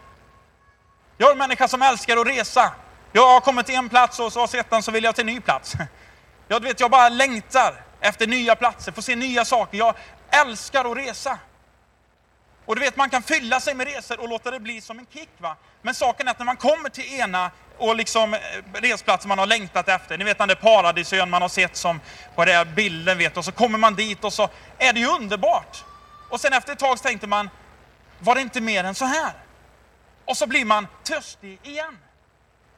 Jag 1.17 1.27
är 1.27 1.31
en 1.31 1.37
människa 1.37 1.67
som 1.67 1.81
älskar 1.81 2.17
att 2.17 2.27
resa. 2.27 2.71
Jag 3.11 3.33
har 3.33 3.41
kommit 3.41 3.65
till 3.65 3.75
en 3.75 3.89
plats 3.89 4.19
och 4.19 4.33
så 4.33 4.39
har 4.39 4.47
sett 4.47 4.69
den 4.69 4.83
så 4.83 4.91
vill 4.91 5.03
jag 5.03 5.15
till 5.15 5.27
en 5.29 5.35
ny 5.35 5.41
plats. 5.41 5.73
Jag 6.47 6.59
vet, 6.59 6.79
jag 6.79 6.91
bara 6.91 7.09
längtar 7.09 7.73
efter 8.03 8.27
nya 8.27 8.55
platser, 8.55 8.91
få 8.91 9.01
se 9.01 9.15
nya 9.15 9.45
saker. 9.45 9.77
Jag 9.77 9.95
älskar 10.29 10.91
att 10.91 10.97
resa. 10.97 11.39
Och 12.65 12.75
du 12.75 12.81
vet, 12.81 12.95
man 12.95 13.09
kan 13.09 13.23
fylla 13.23 13.59
sig 13.59 13.73
med 13.73 13.87
resor 13.87 14.19
och 14.19 14.29
låta 14.29 14.51
det 14.51 14.59
bli 14.59 14.81
som 14.81 14.99
en 14.99 15.05
kick. 15.13 15.29
Va? 15.37 15.55
Men 15.81 15.93
saken 15.93 16.27
är 16.27 16.31
att 16.31 16.39
när 16.39 16.45
man 16.45 16.57
kommer 16.57 16.89
till 16.89 17.19
ena 17.19 17.51
och 17.77 17.95
liksom 17.95 18.33
eh, 18.33 18.39
resplatsen 18.73 19.29
man 19.29 19.39
har 19.39 19.45
längtat 19.45 19.89
efter, 19.89 20.17
ni 20.17 20.23
vet 20.23 20.37
den 20.37 20.47
där 20.47 20.55
paradisön 20.55 21.29
man 21.29 21.41
har 21.41 21.49
sett 21.49 21.75
som 21.75 21.99
på 22.35 22.45
den 22.45 22.55
här 22.55 22.65
bilden, 22.65 23.17
vet, 23.17 23.37
och 23.37 23.45
så 23.45 23.51
kommer 23.51 23.77
man 23.77 23.95
dit 23.95 24.23
och 24.23 24.33
så 24.33 24.49
är 24.77 24.93
det 24.93 24.99
ju 24.99 25.07
underbart. 25.07 25.83
Och 26.29 26.41
sen 26.41 26.53
efter 26.53 26.73
ett 26.73 26.79
tag 26.79 26.97
så 26.97 27.03
tänkte 27.03 27.27
man, 27.27 27.49
var 28.19 28.35
det 28.35 28.41
inte 28.41 28.61
mer 28.61 28.83
än 28.83 28.95
så 28.95 29.05
här? 29.05 29.33
Och 30.25 30.37
så 30.37 30.47
blir 30.47 30.65
man 30.65 30.87
törstig 31.03 31.59
igen. 31.63 31.97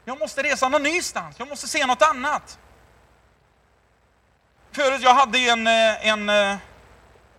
Jag 0.04 0.18
måste 0.18 0.42
resa 0.42 0.68
någon 0.68 0.82
nystans, 0.82 1.36
jag 1.38 1.48
måste 1.48 1.68
se 1.68 1.86
något 1.86 2.02
annat. 2.02 2.58
Förut, 4.76 5.02
jag 5.02 5.14
hade 5.14 5.38
en, 5.38 5.66
eh, 5.66 6.06
en, 6.06 6.28
eh, 6.28 6.50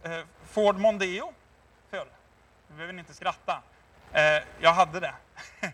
eh, 0.03 0.25
Ford 0.51 0.77
Mondeo 0.77 1.33
förr. 1.91 2.07
Du 2.67 2.73
behöver 2.75 2.99
inte 2.99 3.13
skratta. 3.13 3.61
Jag 4.59 4.73
hade 4.73 4.99
det. 4.99 5.13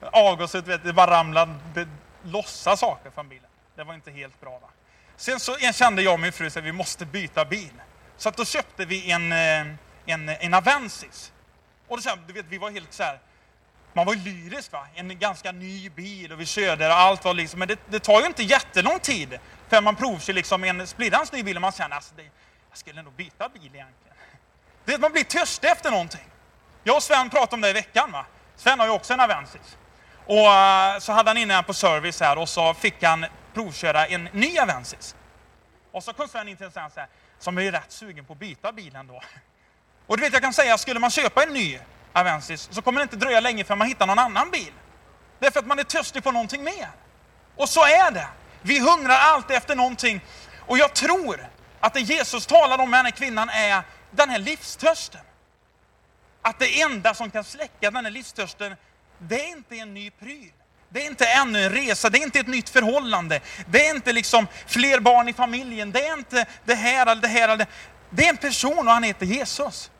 Avgaset, 0.00 0.66
vet, 0.66 0.84
det 0.84 0.92
bara 0.92 1.10
ramlade 1.10 1.88
lossa 2.22 2.76
saker 2.76 3.10
från 3.10 3.28
bilen. 3.28 3.50
Det 3.76 3.84
var 3.84 3.94
inte 3.94 4.10
helt 4.10 4.40
bra. 4.40 4.58
Va? 4.58 4.68
Sen 5.16 5.40
så 5.40 5.56
kände 5.58 6.02
jag 6.02 6.14
och 6.14 6.20
min 6.20 6.32
fru 6.32 6.46
att 6.46 6.56
vi 6.56 6.72
måste 6.72 7.06
byta 7.06 7.44
bil. 7.44 7.82
Så 8.16 8.28
att 8.28 8.36
då 8.36 8.44
köpte 8.44 8.84
vi 8.84 9.10
en, 9.10 9.32
en, 9.32 10.28
en 10.28 10.54
Avensis. 10.54 11.32
Och 11.88 12.00
då, 12.02 12.10
du 12.26 12.32
vet, 12.32 12.46
vi 12.48 12.58
var 12.58 12.70
helt 12.70 12.92
så 12.92 13.02
här, 13.02 13.18
man 13.92 14.06
var 14.06 14.14
lyrisk 14.14 14.72
va, 14.72 14.86
en 14.94 15.18
ganska 15.18 15.52
ny 15.52 15.90
bil 15.90 16.32
och 16.32 16.40
vi 16.40 16.46
körde 16.46 16.86
och 16.86 16.94
allt 16.94 17.24
var 17.24 17.34
liksom, 17.34 17.58
men 17.58 17.68
det, 17.68 17.78
det 17.88 18.00
tar 18.00 18.20
ju 18.20 18.26
inte 18.26 18.42
jättelång 18.42 18.98
tid 18.98 19.38
för 19.74 19.80
man 19.80 19.96
provkör 19.96 20.32
liksom 20.32 20.64
en 20.64 20.86
splittrans 20.86 21.32
ny 21.32 21.42
bil 21.42 21.56
och 21.56 21.62
man 21.62 21.72
känner 21.72 21.96
alltså, 21.96 22.14
det, 22.16 22.22
jag 22.70 22.78
skulle 22.78 23.02
nog 23.02 23.12
byta 23.12 23.48
bil 23.48 23.70
egentligen. 23.74 24.16
Det, 24.84 24.98
man 24.98 25.12
blir 25.12 25.24
törstig 25.24 25.70
efter 25.70 25.90
någonting. 25.90 26.30
Jag 26.84 26.96
och 26.96 27.02
Sven 27.02 27.30
pratade 27.30 27.54
om 27.54 27.60
det 27.60 27.70
i 27.70 27.72
veckan. 27.72 28.12
Va? 28.12 28.26
Sven 28.56 28.78
har 28.78 28.86
ju 28.86 28.92
också 28.92 29.12
en 29.12 29.20
Avensis. 29.20 29.78
Och 30.26 30.52
eh, 30.52 30.98
så 30.98 31.12
hade 31.12 31.30
han 31.30 31.36
inne 31.36 31.62
på 31.62 31.74
service 31.74 32.20
här 32.20 32.38
och 32.38 32.48
så 32.48 32.74
fick 32.74 33.02
han 33.02 33.26
provköra 33.54 34.06
en 34.06 34.28
ny 34.32 34.58
Avensis. 34.58 35.16
Och 35.92 36.04
så 36.04 36.12
kom 36.12 36.28
Sven 36.28 36.48
in 36.48 36.56
till 36.56 36.66
en 36.66 36.72
sån 36.72 36.82
här, 36.96 37.08
som 37.38 37.58
är 37.58 37.72
rätt 37.72 37.92
sugen 37.92 38.24
på 38.24 38.32
att 38.32 38.38
byta 38.38 38.72
bilen 38.72 39.06
då. 39.06 39.22
Och 40.06 40.16
du 40.16 40.22
vet, 40.22 40.32
jag 40.32 40.42
kan 40.42 40.52
säga, 40.52 40.78
skulle 40.78 41.00
man 41.00 41.10
köpa 41.10 41.42
en 41.42 41.52
ny 41.52 41.78
Avensis 42.12 42.68
så 42.72 42.82
kommer 42.82 43.00
det 43.00 43.02
inte 43.02 43.16
dröja 43.16 43.40
länge 43.40 43.64
förrän 43.64 43.78
man 43.78 43.88
hittar 43.88 44.06
någon 44.06 44.18
annan 44.18 44.50
bil. 44.50 44.72
Därför 45.38 45.60
att 45.60 45.66
man 45.66 45.78
är 45.78 45.84
törstig 45.84 46.24
på 46.24 46.32
någonting 46.32 46.64
mer. 46.64 46.88
Och 47.56 47.68
så 47.68 47.80
är 47.80 48.10
det. 48.10 48.28
Vi 48.66 48.78
hungrar 48.78 49.18
alltid 49.18 49.56
efter 49.56 49.76
någonting. 49.76 50.20
Och 50.66 50.78
jag 50.78 50.94
tror 50.94 51.48
att 51.80 51.94
det 51.94 52.00
Jesus 52.00 52.46
talar 52.46 52.78
om 52.78 52.90
med 52.90 52.98
den 52.98 53.04
här 53.04 53.12
kvinnan 53.12 53.48
är 53.48 53.82
den 54.10 54.30
här 54.30 54.38
livstörsten. 54.38 55.20
Att 56.42 56.58
det 56.58 56.80
enda 56.80 57.14
som 57.14 57.30
kan 57.30 57.44
släcka 57.44 57.90
den 57.90 58.04
här 58.04 58.12
livstörsten, 58.12 58.76
det 59.18 59.44
är 59.44 59.48
inte 59.48 59.76
en 59.76 59.94
ny 59.94 60.10
pryl. 60.10 60.52
Det 60.88 61.02
är 61.02 61.06
inte 61.06 61.26
ännu 61.26 61.64
en 61.64 61.70
resa, 61.70 62.10
det 62.10 62.18
är 62.18 62.22
inte 62.22 62.38
ett 62.38 62.46
nytt 62.46 62.68
förhållande. 62.68 63.40
Det 63.66 63.86
är 63.88 63.94
inte 63.94 64.12
liksom 64.12 64.46
fler 64.66 65.00
barn 65.00 65.28
i 65.28 65.32
familjen, 65.32 65.92
det 65.92 66.06
är 66.06 66.18
inte 66.18 66.46
det 66.64 66.74
här 66.74 67.06
eller 67.06 67.22
det 67.22 67.28
här. 67.28 67.48
Eller 67.48 67.56
det. 67.56 67.66
det 68.10 68.24
är 68.24 68.30
en 68.30 68.36
person 68.36 68.78
och 68.78 68.94
han 68.94 69.02
heter 69.02 69.26
Jesus. 69.26 69.90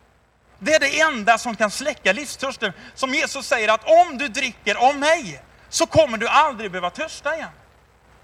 Det 0.59 0.75
är 0.75 0.81
det 0.81 1.01
enda 1.01 1.39
som 1.39 1.57
kan 1.57 1.71
släcka 1.71 2.13
livstörsten. 2.13 2.73
Som 2.95 3.15
Jesus 3.15 3.47
säger 3.47 3.69
att 3.69 3.85
om 3.85 4.19
du 4.19 4.29
dricker 4.29 4.75
av 4.75 4.97
mig 4.97 5.43
så 5.69 5.87
kommer 5.87 6.19
du 6.19 6.29
aldrig 6.29 6.71
behöva 6.71 6.91
törsta 6.91 7.37
igen. 7.37 7.51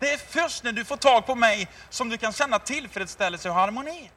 Det 0.00 0.12
är 0.12 0.18
först 0.18 0.64
när 0.64 0.72
du 0.72 0.84
får 0.84 0.96
tag 0.96 1.26
på 1.26 1.34
mig 1.34 1.68
som 1.90 2.08
du 2.08 2.18
kan 2.18 2.32
känna 2.32 2.58
tillfredsställelse 2.58 3.48
och 3.48 3.54
harmoni. 3.54 4.10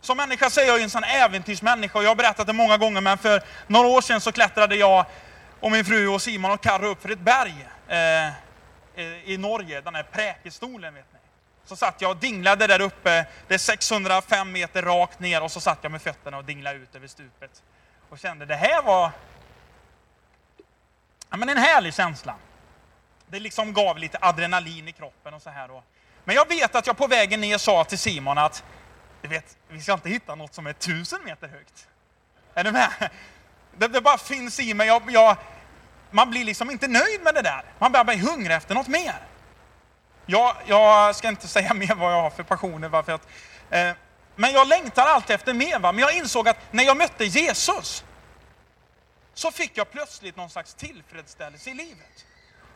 Som 0.00 0.16
människa 0.16 0.50
säger 0.50 0.68
är 0.68 0.72
jag 0.72 0.82
en 0.82 0.90
sån 0.90 1.04
äventyrsmänniska 1.04 1.98
och 1.98 2.04
jag 2.04 2.10
har 2.10 2.16
berättat 2.16 2.46
det 2.46 2.52
många 2.52 2.76
gånger 2.76 3.00
men 3.00 3.18
för 3.18 3.42
några 3.66 3.88
år 3.88 4.00
sedan 4.00 4.20
så 4.20 4.32
klättrade 4.32 4.76
jag 4.76 5.04
och 5.60 5.70
min 5.70 5.84
fru 5.84 6.08
och 6.08 6.22
Simon 6.22 6.50
och 6.50 6.60
Karro 6.60 6.86
upp 6.86 7.02
för 7.02 7.08
ett 7.08 7.18
berg 7.18 7.68
eh, 7.88 8.32
i 9.24 9.36
Norge, 9.38 9.80
den 9.80 9.94
här 9.94 10.02
Präkestolen 10.02 10.94
vet 10.94 11.12
ni. 11.12 11.18
Så 11.64 11.76
satt 11.76 12.00
jag 12.00 12.10
och 12.10 12.16
dinglade 12.16 12.66
där 12.66 12.80
uppe, 12.80 13.26
det 13.48 13.54
är 13.54 13.58
605 13.58 14.52
meter 14.52 14.82
rakt 14.82 15.20
ner 15.20 15.42
och 15.42 15.52
så 15.52 15.60
satt 15.60 15.78
jag 15.82 15.92
med 15.92 16.02
fötterna 16.02 16.36
och 16.36 16.44
dinglade 16.44 16.78
ut 16.78 16.94
över 16.94 17.08
stupet. 17.08 17.62
Och 18.10 18.18
kände 18.18 18.46
det 18.46 18.54
här 18.54 18.82
var 18.82 19.10
ja, 21.30 21.36
men 21.36 21.48
en 21.48 21.58
härlig 21.58 21.94
känsla. 21.94 22.34
Det 23.28 23.40
liksom 23.40 23.72
gav 23.72 23.98
lite 23.98 24.18
adrenalin 24.20 24.88
i 24.88 24.92
kroppen 24.92 25.34
och 25.34 25.42
så 25.42 25.50
här. 25.50 25.68
Då. 25.68 25.82
Men 26.24 26.36
jag 26.36 26.48
vet 26.48 26.74
att 26.74 26.86
jag 26.86 26.96
på 26.96 27.06
vägen 27.06 27.40
ner 27.40 27.58
sa 27.58 27.84
till 27.84 27.98
Simon 27.98 28.38
att 28.38 28.64
du 29.22 29.28
vet, 29.28 29.56
vi 29.68 29.80
ska 29.82 29.92
inte 29.92 30.08
hitta 30.08 30.34
något 30.34 30.54
som 30.54 30.66
är 30.66 30.72
tusen 30.72 31.24
meter 31.24 31.48
högt. 31.48 31.88
Är 32.54 32.64
du 32.64 32.72
med? 32.72 33.10
Det, 33.78 33.88
det 33.88 34.00
bara 34.00 34.18
finns 34.18 34.60
i 34.60 34.74
mig. 34.74 34.86
Jag, 34.86 35.02
jag, 35.08 35.36
man 36.10 36.30
blir 36.30 36.44
liksom 36.44 36.70
inte 36.70 36.88
nöjd 36.88 37.22
med 37.22 37.34
det 37.34 37.42
där. 37.42 37.64
Man 37.78 37.92
börjar 37.92 38.04
bli 38.04 38.16
hungrig 38.16 38.56
efter 38.56 38.74
något 38.74 38.88
mer. 38.88 39.14
Jag, 40.26 40.56
jag 40.66 41.16
ska 41.16 41.28
inte 41.28 41.48
säga 41.48 41.74
mer 41.74 41.94
vad 41.94 42.12
jag 42.12 42.22
har 42.22 42.30
för 42.30 42.42
passioner. 42.42 42.88
Varför 42.88 43.12
att, 43.12 43.28
eh, 43.70 43.90
men 44.36 44.52
jag 44.52 44.68
längtar 44.68 45.06
alltid 45.06 45.34
efter 45.34 45.54
mer. 45.54 45.78
Va? 45.78 45.92
Men 45.92 46.00
jag 46.00 46.16
insåg 46.16 46.48
att 46.48 46.72
när 46.72 46.84
jag 46.84 46.96
mötte 46.96 47.24
Jesus 47.24 48.04
så 49.34 49.50
fick 49.50 49.70
jag 49.74 49.90
plötsligt 49.90 50.36
någon 50.36 50.50
slags 50.50 50.74
tillfredsställelse 50.74 51.70
i 51.70 51.74
livet. 51.74 52.24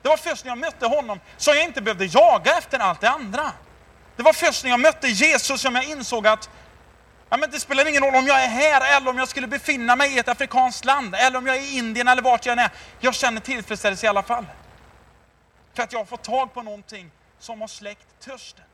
Det 0.03 0.09
var 0.09 0.17
först 0.17 0.45
när 0.45 0.51
jag 0.51 0.59
mötte 0.59 0.87
honom 0.87 1.21
som 1.37 1.55
jag 1.55 1.65
inte 1.65 1.83
behövde 1.83 2.05
jaga 2.05 2.59
efter 2.59 2.79
allt 2.79 3.01
det 3.01 3.11
andra. 3.11 3.53
Det 4.17 4.23
var 4.23 4.33
först 4.33 4.65
när 4.65 4.71
jag 4.71 4.81
mötte 4.81 5.09
Jesus 5.09 5.61
som 5.61 5.75
jag 5.75 5.85
insåg 5.85 6.27
att 6.27 6.51
ja, 7.29 7.37
men 7.37 7.51
det 7.51 7.61
spelar 7.61 7.89
ingen 7.89 8.03
roll 8.03 8.15
om 8.15 8.27
jag 8.27 8.45
är 8.45 8.49
här 8.49 8.97
eller 8.97 9.11
om 9.11 9.19
jag 9.19 9.29
skulle 9.29 9.47
befinna 9.47 9.97
mig 9.97 10.15
i 10.15 10.19
ett 10.19 10.29
afrikanskt 10.29 10.85
land 10.85 11.15
eller 11.15 11.39
om 11.39 11.47
jag 11.47 11.57
är 11.57 11.61
i 11.61 11.77
Indien 11.77 12.09
eller 12.09 12.23
vart 12.23 12.47
jag 12.47 12.53
än 12.53 12.59
är. 12.59 12.71
Jag 13.01 13.15
känner 13.15 13.41
tillfredsställelse 13.41 14.07
i 14.07 14.09
alla 14.09 14.23
fall. 14.23 14.47
För 15.75 15.83
att 15.83 15.93
jag 15.93 16.01
har 16.01 16.07
fått 16.07 16.23
tag 16.23 16.55
på 16.55 16.63
någonting 16.63 17.11
som 17.39 17.61
har 17.61 17.69
släckt 17.69 18.21
törsten. 18.21 18.65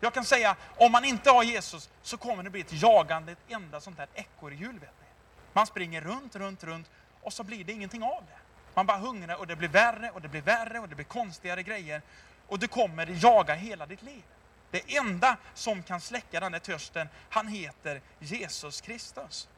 Jag 0.00 0.14
kan 0.14 0.24
säga, 0.24 0.56
om 0.76 0.92
man 0.92 1.04
inte 1.04 1.30
har 1.30 1.42
Jesus 1.42 1.88
så 2.02 2.16
kommer 2.16 2.42
det 2.42 2.50
bli 2.50 2.60
ett 2.60 2.82
jagande, 2.82 3.32
ett 3.32 3.38
enda 3.48 3.80
sånt 3.80 3.96
där 3.96 4.08
ekorrhjul. 4.14 4.72
Vet 4.72 4.82
ni. 5.00 5.06
Man 5.52 5.66
springer 5.66 6.00
runt, 6.00 6.36
runt, 6.36 6.64
runt 6.64 6.90
och 7.22 7.32
så 7.32 7.42
blir 7.42 7.64
det 7.64 7.72
ingenting 7.72 8.02
av 8.02 8.24
det. 8.28 8.49
Man 8.74 8.86
bara 8.86 8.98
hungrar 8.98 9.34
och 9.34 9.46
det 9.46 9.56
blir 9.56 9.68
värre 9.68 10.10
och 10.10 10.20
det 10.20 10.28
blir 10.28 10.42
värre 10.42 10.78
och 10.78 10.88
det 10.88 10.94
blir 10.94 11.04
konstigare 11.04 11.62
grejer. 11.62 12.02
Och 12.46 12.58
du 12.58 12.68
kommer 12.68 13.06
jaga 13.22 13.54
hela 13.54 13.86
ditt 13.86 14.02
liv. 14.02 14.22
Det 14.70 14.96
enda 14.96 15.36
som 15.54 15.82
kan 15.82 16.00
släcka 16.00 16.40
den 16.40 16.52
där 16.52 16.58
törsten, 16.58 17.08
han 17.30 17.48
heter 17.48 18.00
Jesus 18.18 18.80
Kristus. 18.80 19.48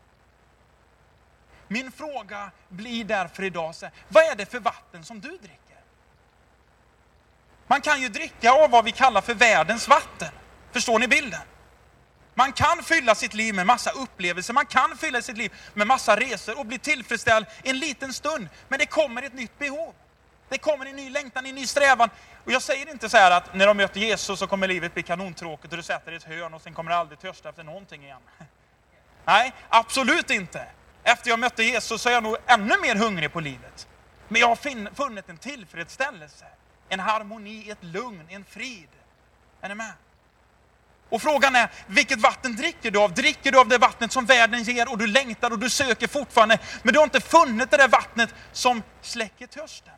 Min 1.69 1.93
fråga 1.93 2.51
blir 2.69 3.05
därför 3.05 3.43
idag, 3.43 3.75
vad 4.09 4.25
är 4.25 4.37
det 4.37 4.47
för 4.47 4.61
vatten 4.61 5.05
som 5.05 5.21
du 5.21 5.29
dricker? 5.29 5.59
Man 7.67 7.81
kan 7.81 8.01
ju 8.01 8.09
dricka 8.09 8.53
av 8.53 8.71
vad 8.71 8.85
vi 8.85 8.93
kallar 8.93 9.21
för 9.21 9.35
världens 9.35 9.89
vatten. 9.89 10.29
Förstår 10.73 10.99
ni 10.99 11.09
bilden? 11.09 11.41
Man 12.35 12.53
kan 12.53 12.83
fylla 12.83 13.15
sitt 13.15 13.35
liv 13.35 13.55
med 13.55 13.67
massa 13.67 13.91
upplevelser, 13.91 14.55
man 14.55 14.67
kan 14.67 14.97
fylla 14.97 15.23
sitt 15.23 15.37
liv 15.37 15.53
med 15.75 15.87
massa 15.87 16.17
resor 16.17 16.59
och 16.59 16.67
bli 16.67 16.79
tillfredsställd 16.79 17.47
en 17.63 17.79
liten 17.79 18.13
stund. 18.13 18.49
Men 18.69 18.79
det 18.79 18.87
kommer 18.87 19.23
ett 19.23 19.35
nytt 19.35 19.59
behov. 19.59 19.95
Det 20.49 20.59
kommer 20.59 20.87
en 20.87 20.97
ny 20.97 21.11
längtan, 21.11 21.47
en 21.47 21.55
ny 21.55 21.67
strävan. 21.67 22.11
Och 22.45 22.53
jag 22.53 22.63
säger 22.63 22.91
inte 22.91 23.09
så 23.09 23.17
här 23.17 23.31
att 23.31 23.55
när 23.55 23.67
de 23.67 23.77
möter 23.77 24.01
Jesus 24.01 24.39
så 24.39 24.47
kommer 24.47 24.69
livet 24.69 24.95
bli 24.95 25.03
kanontråkigt 25.03 25.73
och 25.73 25.77
du 25.77 25.83
sätter 25.83 26.07
dig 26.07 26.15
i 26.15 26.17
ett 26.17 26.41
hörn 26.41 26.55
och 26.55 26.63
sen 26.63 26.75
kommer 26.75 26.91
du 26.91 26.97
aldrig 26.97 27.19
törsta 27.21 27.49
efter 27.49 27.63
någonting 27.63 28.05
igen. 28.05 28.21
Nej, 29.25 29.53
absolut 29.69 30.31
inte. 30.31 30.67
Efter 31.05 31.31
jag 31.31 31.39
mötte 31.39 31.63
Jesus 31.63 32.03
så 32.03 32.09
är 32.09 32.13
jag 32.13 32.23
nog 32.23 32.37
ännu 32.47 32.75
mer 32.83 32.95
hungrig 32.95 33.33
på 33.33 33.41
livet. 33.41 33.89
Men 34.29 34.41
jag 34.41 34.49
har 34.49 34.95
funnit 34.95 35.29
en 35.29 35.39
tillfredsställelse, 35.39 36.47
en 36.89 37.01
harmoni, 37.01 37.71
ett 37.71 37.85
lugn, 37.85 38.27
en 38.29 38.45
frid. 38.45 38.89
Är 39.61 39.69
ni 39.69 39.75
med? 39.75 39.93
Och 41.13 41.23
frågan 41.23 41.57
är, 41.57 41.69
vilket 41.87 42.21
vatten 42.21 42.57
dricker 42.57 42.91
du 42.91 42.99
av? 42.99 43.15
Dricker 43.15 43.53
du 43.53 43.59
av 43.61 43.69
det 43.69 43.79
vattnet 43.79 44.13
som 44.13 44.27
världen 44.27 44.63
ger 44.63 44.91
och 44.91 44.99
du 44.99 45.07
längtar 45.07 45.51
och 45.51 45.59
du 45.59 45.71
söker 45.71 46.09
fortfarande, 46.09 46.59
men 46.83 46.93
du 46.93 46.99
har 46.99 47.05
inte 47.05 47.21
funnit 47.21 47.71
det 47.71 47.77
där 47.77 47.89
vattnet 47.89 48.35
som 48.53 48.83
släcker 49.03 49.47
törsten? 49.47 49.93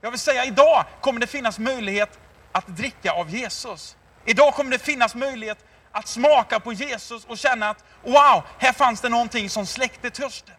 Jag 0.00 0.10
vill 0.10 0.20
säga, 0.20 0.44
idag 0.44 0.84
kommer 1.00 1.20
det 1.20 1.26
finnas 1.26 1.58
möjlighet 1.58 2.18
att 2.52 2.66
dricka 2.66 3.12
av 3.12 3.30
Jesus. 3.30 3.96
Idag 4.24 4.54
kommer 4.54 4.70
det 4.70 4.78
finnas 4.78 5.14
möjlighet 5.14 5.64
att 5.92 6.08
smaka 6.08 6.60
på 6.60 6.72
Jesus 6.72 7.24
och 7.24 7.38
känna 7.38 7.70
att 7.70 7.84
wow, 8.02 8.42
här 8.58 8.72
fanns 8.72 9.00
det 9.00 9.08
någonting 9.08 9.50
som 9.50 9.66
släckte 9.66 10.10
törsten. 10.10 10.54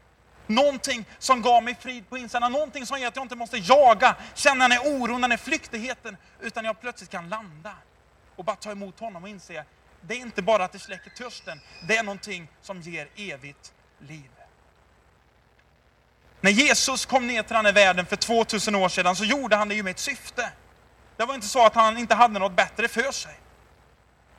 Någonting 0.47 1.05
som 1.19 1.41
gav 1.41 1.63
mig 1.63 1.75
frid 1.81 2.10
på 2.10 2.17
insidan, 2.17 2.51
någonting 2.51 2.86
som 2.86 2.99
gör 2.99 3.07
att 3.07 3.15
jag 3.15 3.25
inte 3.25 3.36
måste 3.36 3.57
jaga, 3.57 4.15
känna 4.34 4.67
den 4.67 4.71
här 4.71 4.88
oron, 4.88 5.21
den 5.21 5.31
här 5.31 5.38
flyktigheten, 5.38 6.17
utan 6.41 6.65
jag 6.65 6.81
plötsligt 6.81 7.10
kan 7.10 7.29
landa 7.29 7.71
och 8.35 8.45
bara 8.45 8.55
ta 8.55 8.71
emot 8.71 8.99
honom 8.99 9.23
och 9.23 9.29
inse, 9.29 9.65
det 10.01 10.13
är 10.13 10.19
inte 10.19 10.41
bara 10.41 10.63
att 10.63 10.71
det 10.71 10.79
släcker 10.79 11.09
törsten, 11.09 11.61
det 11.87 11.97
är 11.97 12.03
någonting 12.03 12.47
som 12.61 12.81
ger 12.81 13.07
evigt 13.15 13.73
liv. 13.99 14.29
När 16.41 16.51
Jesus 16.51 17.05
kom 17.05 17.27
ner 17.27 17.43
till 17.43 17.55
den 17.55 17.65
här 17.65 17.73
världen 17.73 18.05
för 18.05 18.15
2000 18.15 18.75
år 18.75 18.89
sedan 18.89 19.15
så 19.15 19.25
gjorde 19.25 19.55
han 19.55 19.69
det 19.69 19.75
ju 19.75 19.83
med 19.83 19.91
ett 19.91 19.99
syfte. 19.99 20.51
Det 21.17 21.25
var 21.25 21.35
inte 21.35 21.47
så 21.47 21.65
att 21.65 21.75
han 21.75 21.97
inte 21.97 22.15
hade 22.15 22.39
något 22.39 22.55
bättre 22.55 22.87
för 22.87 23.11
sig. 23.11 23.39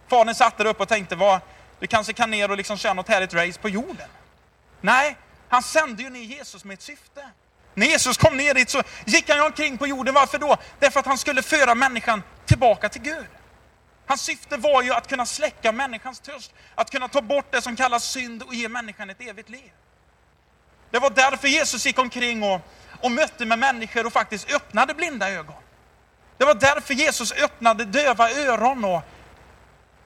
Fadern 0.09 0.35
satt 0.35 0.59
där 0.59 0.65
uppe 0.65 0.83
och 0.83 0.89
tänkte, 0.89 1.17
vad, 1.17 1.41
du 1.79 1.87
kanske 1.87 2.13
kan 2.13 2.31
ner 2.31 2.51
och 2.51 2.57
liksom 2.57 2.77
köra 2.77 2.95
något 2.95 3.09
härligt 3.09 3.35
race 3.35 3.61
på 3.61 3.69
jorden. 3.69 4.09
Nej, 4.81 5.17
han 5.49 5.63
sände 5.63 6.03
ju 6.03 6.11
ner 6.11 6.21
Jesus 6.21 6.65
med 6.65 6.75
ett 6.75 6.83
syfte. 6.83 7.31
När 7.75 7.87
Jesus 7.87 8.17
kom 8.17 8.37
ner 8.37 8.55
dit 8.55 8.71
så 8.71 8.83
gick 9.07 9.31
han 9.31 9.47
omkring 9.47 9.79
på 9.79 9.87
jorden. 9.87 10.15
Varför 10.15 10.39
då? 10.39 10.57
Därför 10.79 11.01
att 11.01 11.07
han 11.07 11.19
skulle 11.19 11.43
föra 11.43 11.75
människan 11.75 12.23
tillbaka 12.47 12.89
till 12.89 13.03
Gud. 13.03 13.27
Hans 14.13 14.23
syfte 14.23 14.57
var 14.57 14.83
ju 14.83 14.93
att 14.93 15.09
kunna 15.09 15.27
släcka 15.27 15.73
människans 15.73 16.21
törst, 16.21 16.55
att 16.75 16.91
kunna 16.91 17.09
ta 17.09 17.23
bort 17.23 17.47
det 17.51 17.63
som 17.63 17.77
kallas 17.77 18.05
synd 18.05 18.43
och 18.43 18.55
ge 18.55 18.69
människan 18.69 19.11
ett 19.11 19.21
evigt 19.21 19.49
liv. 19.49 19.73
Det 20.91 20.99
var 20.99 21.11
därför 21.11 21.49
Jesus 21.49 21.87
gick 21.87 21.99
omkring 21.99 22.43
och, 22.43 22.61
och 23.01 23.13
mötte 23.13 23.47
med 23.47 23.59
människor 23.59 24.07
och 24.07 24.13
faktiskt 24.13 24.55
öppnade 24.55 24.95
blinda 24.95 25.31
ögon. 25.31 25.63
Det 26.37 26.45
var 26.45 26.55
därför 26.55 26.95
Jesus 26.95 27.33
öppnade 27.33 27.85
döva 27.85 28.31
öron 28.31 28.85
och 28.85 29.03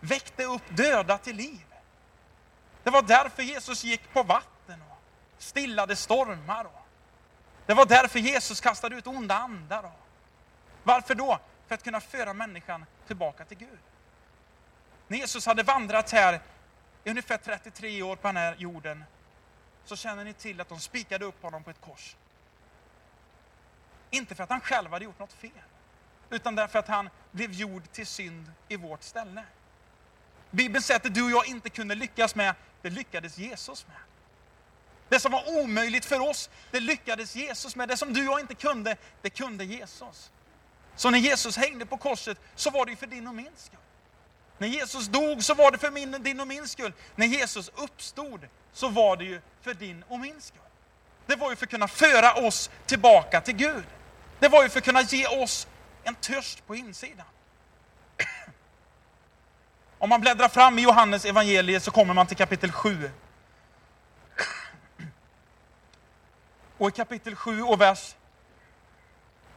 väckte 0.01 0.45
upp 0.45 0.63
döda 0.69 1.19
till 1.19 1.37
liv. 1.37 1.67
Det 2.83 2.91
var 2.91 3.03
därför 3.03 3.43
Jesus 3.43 3.85
gick 3.85 4.13
på 4.13 4.23
vatten 4.23 4.83
och 4.91 4.99
stillade 5.39 5.97
stormar. 5.97 6.65
Och 6.65 6.87
det 7.67 7.75
var 7.75 7.87
därför 7.87 8.19
Jesus 8.19 8.61
kastade 8.61 8.97
ut 8.97 9.07
onda 9.07 9.35
andar. 9.35 9.85
Och 9.85 10.01
varför 10.83 11.15
då? 11.15 11.39
För 11.69 11.75
att 11.75 11.85
kunna 11.85 12.01
föra 12.01 12.33
människan 12.33 12.87
tillbaka 13.07 13.45
till 13.45 13.59
Gud. 13.59 13.79
När 15.09 15.19
Jesus 15.19 15.47
hade 15.47 15.63
vandrat 15.63 16.11
här 16.11 16.41
i 17.05 17.11
ungefär 17.11 17.37
33 17.37 18.03
år 18.03 18.17
på 18.17 18.29
den 18.29 18.37
här 18.37 18.57
jorden 18.59 19.05
så 19.85 19.97
känner 19.97 20.25
ni 20.25 20.33
till 20.33 20.61
att 20.61 20.69
de 20.69 20.81
spikade 20.81 21.25
upp 21.25 21.43
honom 21.43 21.63
på 21.63 21.71
ett 21.71 21.81
kors. 21.81 22.17
Inte 24.11 24.35
för 24.35 24.45
att 24.45 24.51
han 24.51 24.61
själv 24.61 24.91
hade 24.91 25.05
gjort 25.05 25.19
något 25.19 25.33
fel, 25.33 25.51
utan 26.31 26.55
därför 26.55 26.79
att 26.79 26.89
han 26.89 27.11
blev 27.31 27.53
gjord 27.53 27.93
till 27.93 28.07
synd 28.07 28.53
i 28.69 28.77
vårt 28.77 29.03
ställe. 29.03 29.45
Bibeln 30.51 30.83
säger 30.83 30.97
att 30.97 31.03
det 31.03 31.09
du 31.09 31.23
och 31.23 31.31
jag 31.31 31.47
inte 31.47 31.71
kunde 31.71 31.95
lyckas 31.95 32.35
med, 32.35 32.55
det 32.83 32.91
lyckades 32.91 33.39
Jesus 33.39 33.87
med. 33.87 33.97
Det 35.09 35.21
som 35.21 35.33
var 35.33 35.59
omöjligt 35.61 36.05
för 36.05 36.21
oss, 36.21 36.51
det 36.71 36.81
lyckades 36.81 37.37
Jesus 37.37 37.77
med. 37.77 37.89
Det 37.89 37.97
som 37.97 38.13
du 38.13 38.29
och 38.29 38.33
jag 38.33 38.41
inte 38.41 38.55
kunde, 38.55 38.97
det 39.23 39.31
kunde 39.31 39.65
Jesus. 39.65 40.31
Så 40.97 41.11
när 41.11 41.19
Jesus 41.19 41.57
hängde 41.57 41.87
på 41.87 41.97
korset 41.97 42.39
så 42.55 42.71
var 42.71 42.85
det 42.85 42.91
ju 42.91 42.97
för 42.97 43.07
din 43.07 43.29
och 43.29 43.35
min 43.35 43.53
skull. 43.57 43.79
När 44.59 44.69
Jesus 44.69 45.07
dog 45.07 45.45
så 45.45 45.55
var 45.55 45.71
det 45.71 45.79
för 45.79 45.91
min, 45.91 46.23
din 46.23 46.41
och 46.41 46.47
min 46.47 46.69
skull. 46.69 46.93
När 47.15 47.27
Jesus 47.27 47.71
uppstod 47.75 48.49
så 48.73 48.89
var 48.89 49.17
det 49.17 49.25
ju 49.25 49.41
för 49.63 49.75
din 49.75 50.05
och 50.09 50.21
min 50.21 50.41
skull. 50.41 50.61
Det 51.27 51.37
var 51.37 51.51
ju 51.51 51.57
för 51.57 51.67
att 51.67 51.71
kunna 51.71 51.89
föra 51.89 52.35
oss 52.35 52.71
tillbaka 52.87 53.41
till 53.41 53.57
Gud. 53.57 53.85
Det 54.39 54.49
var 54.49 54.63
ju 54.63 54.69
för 54.69 54.79
att 54.79 54.85
kunna 54.85 55.03
ge 55.03 55.27
oss 55.27 55.69
en 56.05 56.15
törst 56.15 56.67
på 56.67 56.77
insidan. 56.77 57.27
Om 59.99 60.09
man 60.09 60.21
bläddrar 60.21 60.49
fram 60.49 60.79
i 60.79 60.83
Johannes 60.83 61.25
evangeliet 61.25 61.83
så 61.83 61.91
kommer 61.91 62.15
man 62.15 62.27
till 62.27 62.37
kapitel 62.37 62.73
7. 62.73 63.11
Och 66.79 66.89
i 66.89 66.93
kapitel 66.93 67.37
7 67.37 67.63
och 67.63 67.81
vers 67.81 68.15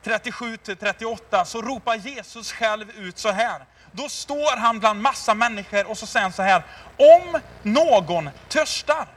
37 0.04 0.58
till 0.58 0.78
38 0.78 1.46
så 1.46 1.62
ropar 1.62 1.96
Jesus 1.96 2.52
själv 2.52 2.92
ut 2.92 3.18
så 3.18 3.30
här. 3.30 3.66
Då 3.92 4.10
står 4.10 4.58
han 4.58 4.80
bland 4.80 5.02
massa 5.02 5.34
människor 5.34 5.88
och 5.88 5.98
så 5.98 6.06
säger 6.06 6.24
han 6.24 6.34
så 6.34 6.42
här. 6.42 6.64
Om 6.98 7.40
någon 7.64 8.30
törstar, 8.48 9.08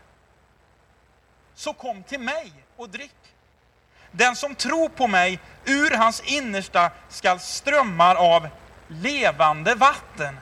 så 1.54 1.72
kom 1.72 2.02
till 2.02 2.20
mig 2.20 2.52
och 2.76 2.88
drick. 2.88 3.14
Den 4.10 4.36
som 4.36 4.54
tror 4.54 4.88
på 4.88 5.06
mig, 5.06 5.38
ur 5.64 5.90
hans 5.90 6.20
innersta 6.20 6.90
skall 7.08 7.40
strömmar 7.40 8.14
av 8.14 8.48
levande 8.88 9.74
vatten 9.74 10.40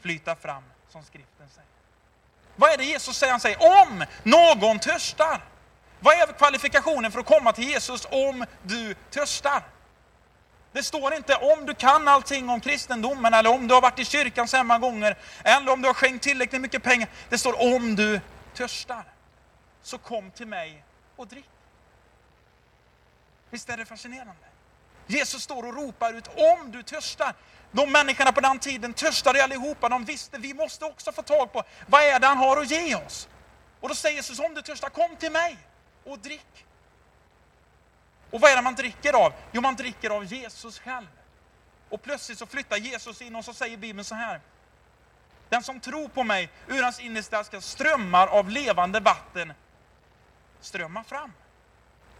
flyta 0.00 0.36
fram, 0.36 0.62
som 0.88 1.04
skriften 1.04 1.48
säger. 1.48 1.68
Vad 2.56 2.72
är 2.72 2.76
det 2.76 2.84
Jesus 2.84 3.16
säger? 3.16 3.32
Han 3.32 3.40
säger 3.40 3.82
om 3.82 4.04
någon 4.22 4.78
törstar. 4.78 5.40
Vad 6.00 6.14
är 6.14 6.26
kvalifikationen 6.26 7.12
för 7.12 7.20
att 7.20 7.26
komma 7.26 7.52
till 7.52 7.64
Jesus 7.64 8.06
om 8.10 8.44
du 8.62 8.94
törstar? 9.10 9.62
Det 10.76 10.82
står 10.82 11.14
inte 11.14 11.34
om 11.34 11.66
du 11.66 11.74
kan 11.74 12.08
allting 12.08 12.48
om 12.48 12.60
kristendomen, 12.60 13.34
eller 13.34 13.50
om 13.50 13.68
du 13.68 13.74
har 13.74 13.80
varit 13.80 13.98
i 13.98 14.04
kyrkan 14.04 14.48
så 14.48 14.64
många 14.64 14.78
gånger, 14.78 15.16
eller 15.44 15.72
om 15.72 15.82
du 15.82 15.88
har 15.88 15.94
skänkt 15.94 16.22
tillräckligt 16.22 16.60
mycket 16.60 16.82
pengar. 16.82 17.08
Det 17.28 17.38
står 17.38 17.74
om 17.76 17.96
du 17.96 18.20
törstar. 18.54 19.04
Så 19.82 19.98
kom 19.98 20.30
till 20.30 20.46
mig 20.46 20.84
och 21.16 21.26
drick. 21.26 21.48
Visst 23.50 23.70
är 23.70 23.76
det 23.76 23.86
fascinerande? 23.86 24.46
Jesus 25.06 25.42
står 25.42 25.66
och 25.66 25.74
ropar 25.74 26.12
ut 26.12 26.28
om 26.28 26.70
du 26.70 26.82
törstar. 26.82 27.34
De 27.70 27.92
människorna 27.92 28.32
på 28.32 28.40
den 28.40 28.58
tiden 28.58 28.92
törstade 28.92 29.44
allihopa. 29.44 29.88
De 29.88 30.04
visste 30.04 30.38
vi 30.38 30.54
måste 30.54 30.84
också 30.84 31.12
få 31.12 31.22
tag 31.22 31.52
på 31.52 31.62
vad 31.86 32.02
är 32.02 32.20
det 32.20 32.26
han 32.26 32.38
har 32.38 32.56
att 32.60 32.70
ge 32.70 32.94
oss. 32.94 33.28
Och 33.80 33.88
då 33.88 33.94
säger 33.94 34.16
Jesus 34.16 34.38
om 34.38 34.54
du 34.54 34.62
törstar, 34.62 34.88
kom 34.88 35.16
till 35.16 35.32
mig 35.32 35.56
och 36.04 36.18
drick. 36.18 36.65
Och 38.30 38.40
vad 38.40 38.50
är 38.50 38.56
det 38.56 38.62
man 38.62 38.74
dricker 38.74 39.12
av? 39.12 39.32
Jo, 39.52 39.60
man 39.60 39.76
dricker 39.76 40.10
av 40.10 40.24
Jesus 40.24 40.78
själv. 40.78 41.06
Och 41.88 42.02
plötsligt 42.02 42.38
så 42.38 42.46
flyttar 42.46 42.76
Jesus 42.76 43.22
in 43.22 43.36
och 43.36 43.44
så 43.44 43.54
säger 43.54 43.76
Bibeln 43.76 44.04
så 44.04 44.14
här. 44.14 44.40
Den 45.48 45.62
som 45.62 45.80
tror 45.80 46.08
på 46.08 46.22
mig, 46.22 46.48
ur 46.66 46.82
hans 46.82 47.00
innersta 47.00 47.44
ska 47.44 47.60
strömmar 47.60 48.26
av 48.26 48.50
levande 48.50 49.00
vatten 49.00 49.52
strömma 50.60 51.04
fram. 51.04 51.32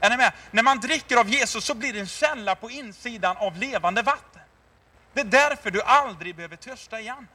Är 0.00 0.10
ni 0.10 0.16
med? 0.16 0.32
När 0.50 0.62
man 0.62 0.80
dricker 0.80 1.16
av 1.16 1.28
Jesus 1.28 1.64
så 1.64 1.74
blir 1.74 1.92
det 1.92 2.00
en 2.00 2.06
källa 2.06 2.54
på 2.54 2.70
insidan 2.70 3.36
av 3.36 3.56
levande 3.56 4.02
vatten. 4.02 4.42
Det 5.12 5.20
är 5.20 5.24
därför 5.24 5.70
du 5.70 5.82
aldrig 5.82 6.36
behöver 6.36 6.56
törsta 6.56 7.00
igen. 7.00 7.28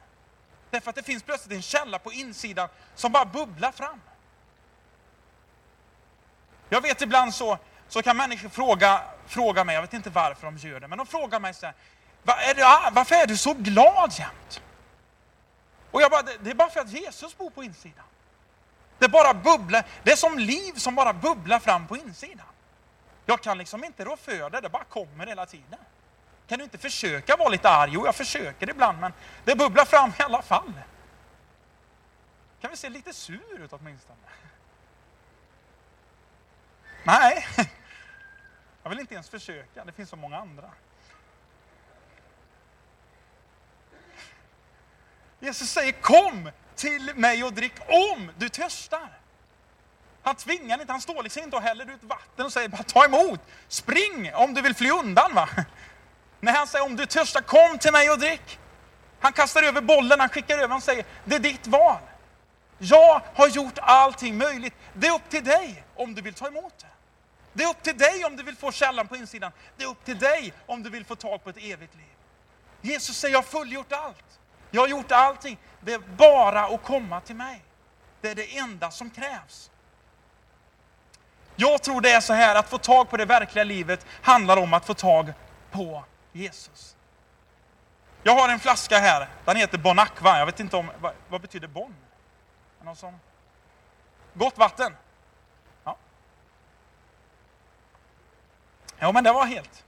Därför 0.70 0.90
att 0.90 0.96
det 0.96 1.02
finns 1.02 1.22
plötsligt 1.22 1.52
en 1.52 1.62
källa 1.62 1.98
på 1.98 2.12
insidan 2.12 2.68
som 2.94 3.12
bara 3.12 3.24
bubblar 3.24 3.72
fram. 3.72 4.00
Jag 6.68 6.80
vet 6.80 7.02
ibland 7.02 7.34
så, 7.34 7.58
så 7.92 8.02
kan 8.02 8.16
människor 8.16 8.48
fråga, 8.48 9.02
fråga 9.26 9.64
mig, 9.64 9.74
jag 9.74 9.82
vet 9.82 9.92
inte 9.92 10.10
varför 10.10 10.46
de 10.46 10.56
gör 10.56 10.80
det, 10.80 10.88
men 10.88 10.98
de 10.98 11.06
frågar 11.06 11.40
mig 11.40 11.54
så 11.54 11.66
här, 11.66 11.74
Var 12.22 12.34
är 12.34 12.54
du, 12.54 12.60
varför 12.94 13.14
är 13.14 13.26
du 13.26 13.36
så 13.36 13.54
glad 13.54 14.12
jämt? 14.18 14.62
Och 15.90 16.02
jag 16.02 16.10
bara, 16.10 16.22
det, 16.22 16.36
det 16.40 16.50
är 16.50 16.54
bara 16.54 16.70
för 16.70 16.80
att 16.80 16.90
Jesus 16.90 17.36
bor 17.38 17.50
på 17.50 17.64
insidan. 17.64 18.04
Det 18.98 19.08
bara 19.08 19.34
bubblar, 19.34 19.86
det 20.02 20.12
är 20.12 20.16
som 20.16 20.38
liv 20.38 20.72
som 20.72 20.94
bara 20.94 21.12
bubblar 21.12 21.58
fram 21.58 21.86
på 21.86 21.96
insidan. 21.96 22.46
Jag 23.26 23.42
kan 23.42 23.58
liksom 23.58 23.84
inte 23.84 24.04
rå 24.04 24.16
för 24.16 24.50
det, 24.50 24.60
det 24.60 24.68
bara 24.68 24.84
kommer 24.84 25.26
hela 25.26 25.46
tiden. 25.46 25.78
Kan 26.48 26.58
du 26.58 26.64
inte 26.64 26.78
försöka 26.78 27.36
vara 27.36 27.48
lite 27.48 27.68
arg? 27.68 27.90
Jo, 27.94 28.06
jag 28.06 28.14
försöker 28.14 28.70
ibland, 28.70 28.98
men 29.00 29.12
det 29.44 29.54
bubblar 29.54 29.84
fram 29.84 30.12
i 30.18 30.22
alla 30.22 30.42
fall. 30.42 30.72
Kan 32.60 32.70
vi 32.70 32.76
se 32.76 32.88
lite 32.88 33.12
sur 33.12 33.60
ut 33.60 33.72
åtminstone? 33.72 34.18
Nej, 37.04 37.46
jag 38.82 38.90
vill 38.90 39.00
inte 39.00 39.14
ens 39.14 39.28
försöka. 39.28 39.84
Det 39.84 39.92
finns 39.92 40.10
så 40.10 40.16
många 40.16 40.38
andra. 40.38 40.70
Jesus 45.40 45.70
säger 45.70 45.92
kom 45.92 46.50
till 46.74 47.12
mig 47.14 47.44
och 47.44 47.52
drick 47.52 47.74
om 47.88 48.32
du 48.38 48.48
törstar. 48.48 49.18
Han 50.22 50.34
tvingar 50.34 50.80
inte, 50.80 50.92
han 50.92 51.00
står 51.00 51.22
liksom 51.22 51.42
inte 51.42 51.56
och 51.56 51.62
häller 51.62 51.90
ut 51.90 52.02
vatten 52.02 52.46
och 52.46 52.52
säger 52.52 52.68
bara 52.68 52.82
ta 52.82 53.04
emot. 53.04 53.40
Spring 53.68 54.34
om 54.34 54.54
du 54.54 54.62
vill 54.62 54.74
fly 54.74 54.90
undan. 54.90 55.34
Va? 55.34 55.48
Nej, 56.40 56.54
han 56.54 56.66
säger 56.66 56.84
om 56.84 56.96
du 56.96 57.06
törstar, 57.06 57.40
kom 57.40 57.78
till 57.78 57.92
mig 57.92 58.10
och 58.10 58.18
drick. 58.18 58.58
Han 59.20 59.32
kastar 59.32 59.62
över 59.62 59.80
bollen, 59.80 60.20
han 60.20 60.28
skickar 60.28 60.58
över 60.58 60.76
och 60.76 60.82
säger 60.82 61.04
det 61.24 61.34
är 61.34 61.40
ditt 61.40 61.66
val. 61.66 61.98
Jag 62.78 63.22
har 63.34 63.48
gjort 63.48 63.78
allting 63.78 64.38
möjligt. 64.38 64.74
Det 64.94 65.06
är 65.06 65.14
upp 65.14 65.28
till 65.28 65.44
dig 65.44 65.84
om 65.94 66.14
du 66.14 66.22
vill 66.22 66.34
ta 66.34 66.46
emot 66.46 66.78
det. 66.78 66.91
Det 67.52 67.64
är 67.64 67.70
upp 67.70 67.82
till 67.82 67.98
dig 67.98 68.24
om 68.24 68.36
du 68.36 68.42
vill 68.42 68.56
få 68.56 68.72
källan 68.72 69.08
på 69.08 69.16
insidan. 69.16 69.52
Det 69.76 69.84
är 69.84 69.88
upp 69.88 70.04
till 70.04 70.18
dig 70.18 70.52
om 70.66 70.82
du 70.82 70.90
vill 70.90 71.04
få 71.04 71.16
tag 71.16 71.44
på 71.44 71.50
ett 71.50 71.56
evigt 71.56 71.94
liv. 71.94 72.14
Jesus 72.80 73.16
säger, 73.16 73.34
jag 73.34 73.38
har 73.38 73.44
fullgjort 73.44 73.92
allt. 73.92 74.40
Jag 74.70 74.80
har 74.80 74.88
gjort 74.88 75.12
allting. 75.12 75.58
Det 75.80 75.92
är 75.92 75.98
bara 75.98 76.64
att 76.64 76.82
komma 76.82 77.20
till 77.20 77.36
mig. 77.36 77.64
Det 78.20 78.30
är 78.30 78.34
det 78.34 78.58
enda 78.58 78.90
som 78.90 79.10
krävs. 79.10 79.70
Jag 81.56 81.82
tror 81.82 82.00
det 82.00 82.10
är 82.10 82.20
så 82.20 82.32
här, 82.32 82.54
att 82.54 82.70
få 82.70 82.78
tag 82.78 83.10
på 83.10 83.16
det 83.16 83.24
verkliga 83.24 83.64
livet 83.64 84.06
handlar 84.22 84.56
om 84.56 84.74
att 84.74 84.86
få 84.86 84.94
tag 84.94 85.32
på 85.70 86.04
Jesus. 86.32 86.96
Jag 88.22 88.34
har 88.34 88.48
en 88.48 88.60
flaska 88.60 88.98
här, 88.98 89.28
den 89.44 89.56
heter 89.56 89.78
Bon 89.78 89.98
Aqua. 89.98 90.38
Jag 90.38 90.46
vet 90.46 90.60
inte 90.60 90.76
om, 90.76 90.90
vad, 91.00 91.12
vad 91.28 91.40
betyder 91.40 91.68
Bon? 91.68 91.94
Någon 92.84 92.96
som? 92.96 93.18
Gott 94.34 94.58
vatten. 94.58 94.96
Ja, 99.02 99.12
men 99.12 99.24
det 99.24 99.32
var 99.32 99.46
helt, 99.46 99.84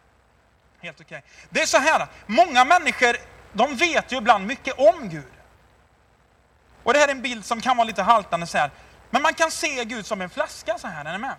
helt 0.83 1.01
okej. 1.01 1.19
Okay. 1.19 1.31
Det 1.51 1.63
är 1.63 1.67
så 1.67 1.79
här, 1.79 2.07
många 2.27 2.65
människor, 2.65 3.17
de 3.53 3.77
vet 3.77 4.13
ju 4.13 4.17
ibland 4.17 4.47
mycket 4.47 4.79
om 4.79 5.09
Gud. 5.09 5.33
Och 6.83 6.93
det 6.93 6.99
här 6.99 7.09
är 7.09 7.13
en 7.13 7.23
bild 7.23 7.45
som 7.45 7.61
kan 7.61 7.77
vara 7.77 7.87
lite 7.87 8.03
haltande 8.03 8.47
så 8.47 8.59
här. 8.59 8.71
Men 9.11 9.23
man 9.23 9.35
kan 9.35 9.51
se 9.51 9.85
Gud 9.85 10.07
som 10.07 10.21
en 10.21 10.31
flaska 10.31 10.79
så 10.79 10.87
här, 10.87 11.05
är 11.05 11.13
ni 11.13 11.19
med? 11.19 11.35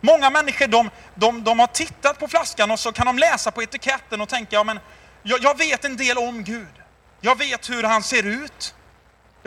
Många 0.00 0.30
människor 0.30 0.66
de, 0.66 0.90
de, 1.14 1.44
de 1.44 1.58
har 1.58 1.66
tittat 1.66 2.18
på 2.18 2.28
flaskan 2.28 2.70
och 2.70 2.78
så 2.78 2.92
kan 2.92 3.06
de 3.06 3.18
läsa 3.18 3.50
på 3.50 3.62
etiketten 3.62 4.20
och 4.20 4.28
tänka, 4.28 4.56
ja 4.56 4.64
men 4.64 4.80
jag, 5.22 5.40
jag 5.42 5.58
vet 5.58 5.84
en 5.84 5.96
del 5.96 6.18
om 6.18 6.44
Gud. 6.44 6.82
Jag 7.20 7.38
vet 7.38 7.70
hur 7.70 7.82
han 7.82 8.02
ser 8.02 8.26
ut. 8.26 8.74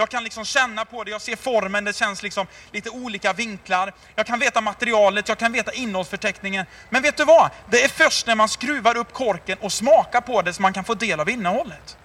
Jag 0.01 0.09
kan 0.09 0.23
liksom 0.23 0.45
känna 0.45 0.85
på 0.85 1.03
det, 1.03 1.11
jag 1.11 1.21
ser 1.21 1.35
formen, 1.35 1.83
det 1.83 1.95
känns 1.95 2.23
liksom 2.23 2.47
lite 2.71 2.89
olika 2.89 3.33
vinklar. 3.33 3.93
Jag 4.15 4.25
kan 4.25 4.39
veta 4.39 4.61
materialet, 4.61 5.27
jag 5.27 5.37
kan 5.37 5.51
veta 5.51 5.73
innehållsförteckningen. 5.73 6.65
Men 6.89 7.01
vet 7.01 7.17
du 7.17 7.25
vad? 7.25 7.49
Det 7.69 7.83
är 7.83 7.87
först 7.87 8.27
när 8.27 8.35
man 8.35 8.49
skruvar 8.49 8.97
upp 8.97 9.13
korken 9.13 9.57
och 9.61 9.71
smakar 9.71 10.21
på 10.21 10.41
det 10.41 10.53
som 10.53 10.61
man 10.63 10.73
kan 10.73 10.83
få 10.83 10.93
del 10.93 11.19
av 11.19 11.29
innehållet. 11.29 11.97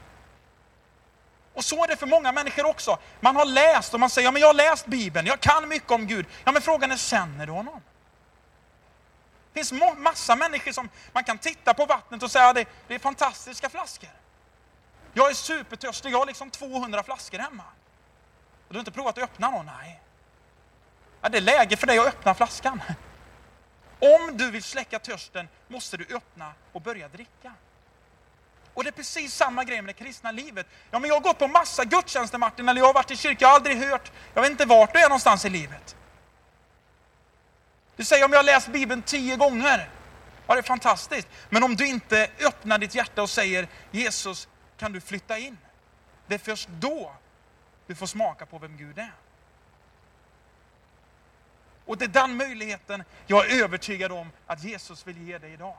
Och 1.55 1.65
så 1.65 1.85
är 1.85 1.89
det 1.89 1.97
för 1.97 2.07
många 2.07 2.33
människor 2.33 2.67
också. 2.67 2.99
Man 3.21 3.37
har 3.37 3.45
läst 3.45 3.95
och 3.95 4.01
man 4.01 4.11
säger, 4.11 4.27
ja 4.29 4.33
men 4.33 4.41
jag 4.43 4.49
har 4.49 4.55
läst 4.55 4.87
Bibeln, 4.87 5.27
jag 5.27 5.41
kan 5.41 5.69
mycket 5.69 5.91
om 5.91 6.07
Gud. 6.07 6.27
Ja 6.45 6.53
men 6.53 6.63
frågan 6.63 6.93
är, 6.93 6.97
känner 6.97 7.47
du 7.47 7.53
honom? 7.53 7.83
Det 9.53 9.65
finns 9.65 9.83
massa 9.97 10.37
människor 10.37 10.73
som 10.73 10.89
man 11.13 11.25
kan 11.25 11.39
titta 11.39 11.75
på 11.75 11.87
vattnet 11.87 12.23
och 12.23 12.31
säga, 12.31 12.53
det, 12.53 12.65
det 12.89 12.95
är 12.95 12.99
fantastiska 12.99 13.69
flaskor. 13.69 14.11
Jag 15.13 15.31
är 15.31 15.35
supertörstig, 15.35 16.13
jag 16.13 16.19
har 16.19 16.27
liksom 16.27 16.51
200 16.51 17.03
flaskor 17.03 17.39
hemma. 17.39 17.65
Du 18.69 18.75
har 18.75 18.79
inte 18.79 18.91
provat 18.91 19.19
att 19.19 19.25
öppna 19.25 19.51
någon? 19.51 19.67
Nej. 19.67 20.01
Ja, 21.21 21.29
det 21.29 21.39
är 21.39 21.43
läge 21.43 21.77
för 21.77 21.87
dig 21.87 21.99
att 21.99 22.07
öppna 22.07 22.35
flaskan. 22.35 22.83
Om 23.99 24.37
du 24.37 24.51
vill 24.51 24.63
släcka 24.63 24.99
törsten 24.99 25.49
måste 25.69 25.97
du 25.97 26.17
öppna 26.17 26.53
och 26.73 26.83
börja 26.83 27.09
dricka. 27.09 27.53
Och 28.75 28.85
det 28.85 28.91
är 28.91 28.93
precis 28.93 29.35
samma 29.35 29.65
grej 29.65 29.83
med 29.83 29.95
det 29.95 30.05
kristna 30.05 30.31
livet. 30.31 30.67
Ja, 30.91 30.99
men 30.99 31.09
jag 31.09 31.15
har 31.15 31.21
gått 31.21 31.39
på 31.39 31.49
massa 31.49 31.85
gudstjänster 31.85 32.39
Martin, 32.39 32.69
eller 32.69 32.81
jag 32.81 32.87
har 32.87 32.95
varit 32.95 33.11
i 33.11 33.17
kyrkan, 33.17 33.37
jag 33.41 33.49
har 33.49 33.55
aldrig 33.55 33.77
hört, 33.77 34.13
jag 34.35 34.43
vet 34.43 34.51
inte 34.51 34.65
vart 34.65 34.93
du 34.93 34.99
är 34.99 35.09
någonstans 35.09 35.45
i 35.45 35.51
livet. 35.51 35.97
Du 37.97 38.05
säger 38.05 38.25
om 38.25 38.33
jag 38.33 38.39
har 38.39 38.45
läst 38.45 38.69
Bibeln 38.69 39.03
tio 39.03 39.37
gånger, 39.37 39.91
ja 40.47 40.55
det 40.55 40.61
är 40.61 40.63
fantastiskt. 40.63 41.29
Men 41.49 41.63
om 41.63 41.77
du 41.77 41.87
inte 41.87 42.31
öppnar 42.41 42.79
ditt 42.79 42.95
hjärta 42.95 43.23
och 43.23 43.31
säger 43.31 43.69
Jesus, 43.91 44.49
kan 44.79 44.93
du 44.93 45.01
flytta 45.01 45.39
in? 45.39 45.59
Det 46.27 46.35
är 46.35 46.39
först 46.39 46.69
då 46.69 47.13
du 47.87 47.95
får 47.95 48.07
smaka 48.07 48.47
på 48.47 48.59
vem 48.59 48.77
Gud 48.77 48.99
är. 48.99 49.13
Och 51.85 51.99
det 51.99 52.05
är 52.05 52.09
den 52.09 52.37
möjligheten 52.37 53.05
jag 53.27 53.51
är 53.51 53.65
övertygad 53.65 54.13
om 54.13 54.31
att 54.47 54.65
Jesus 54.65 55.07
vill 55.07 55.29
ge 55.29 55.39
dig 55.39 55.53
idag. 55.53 55.77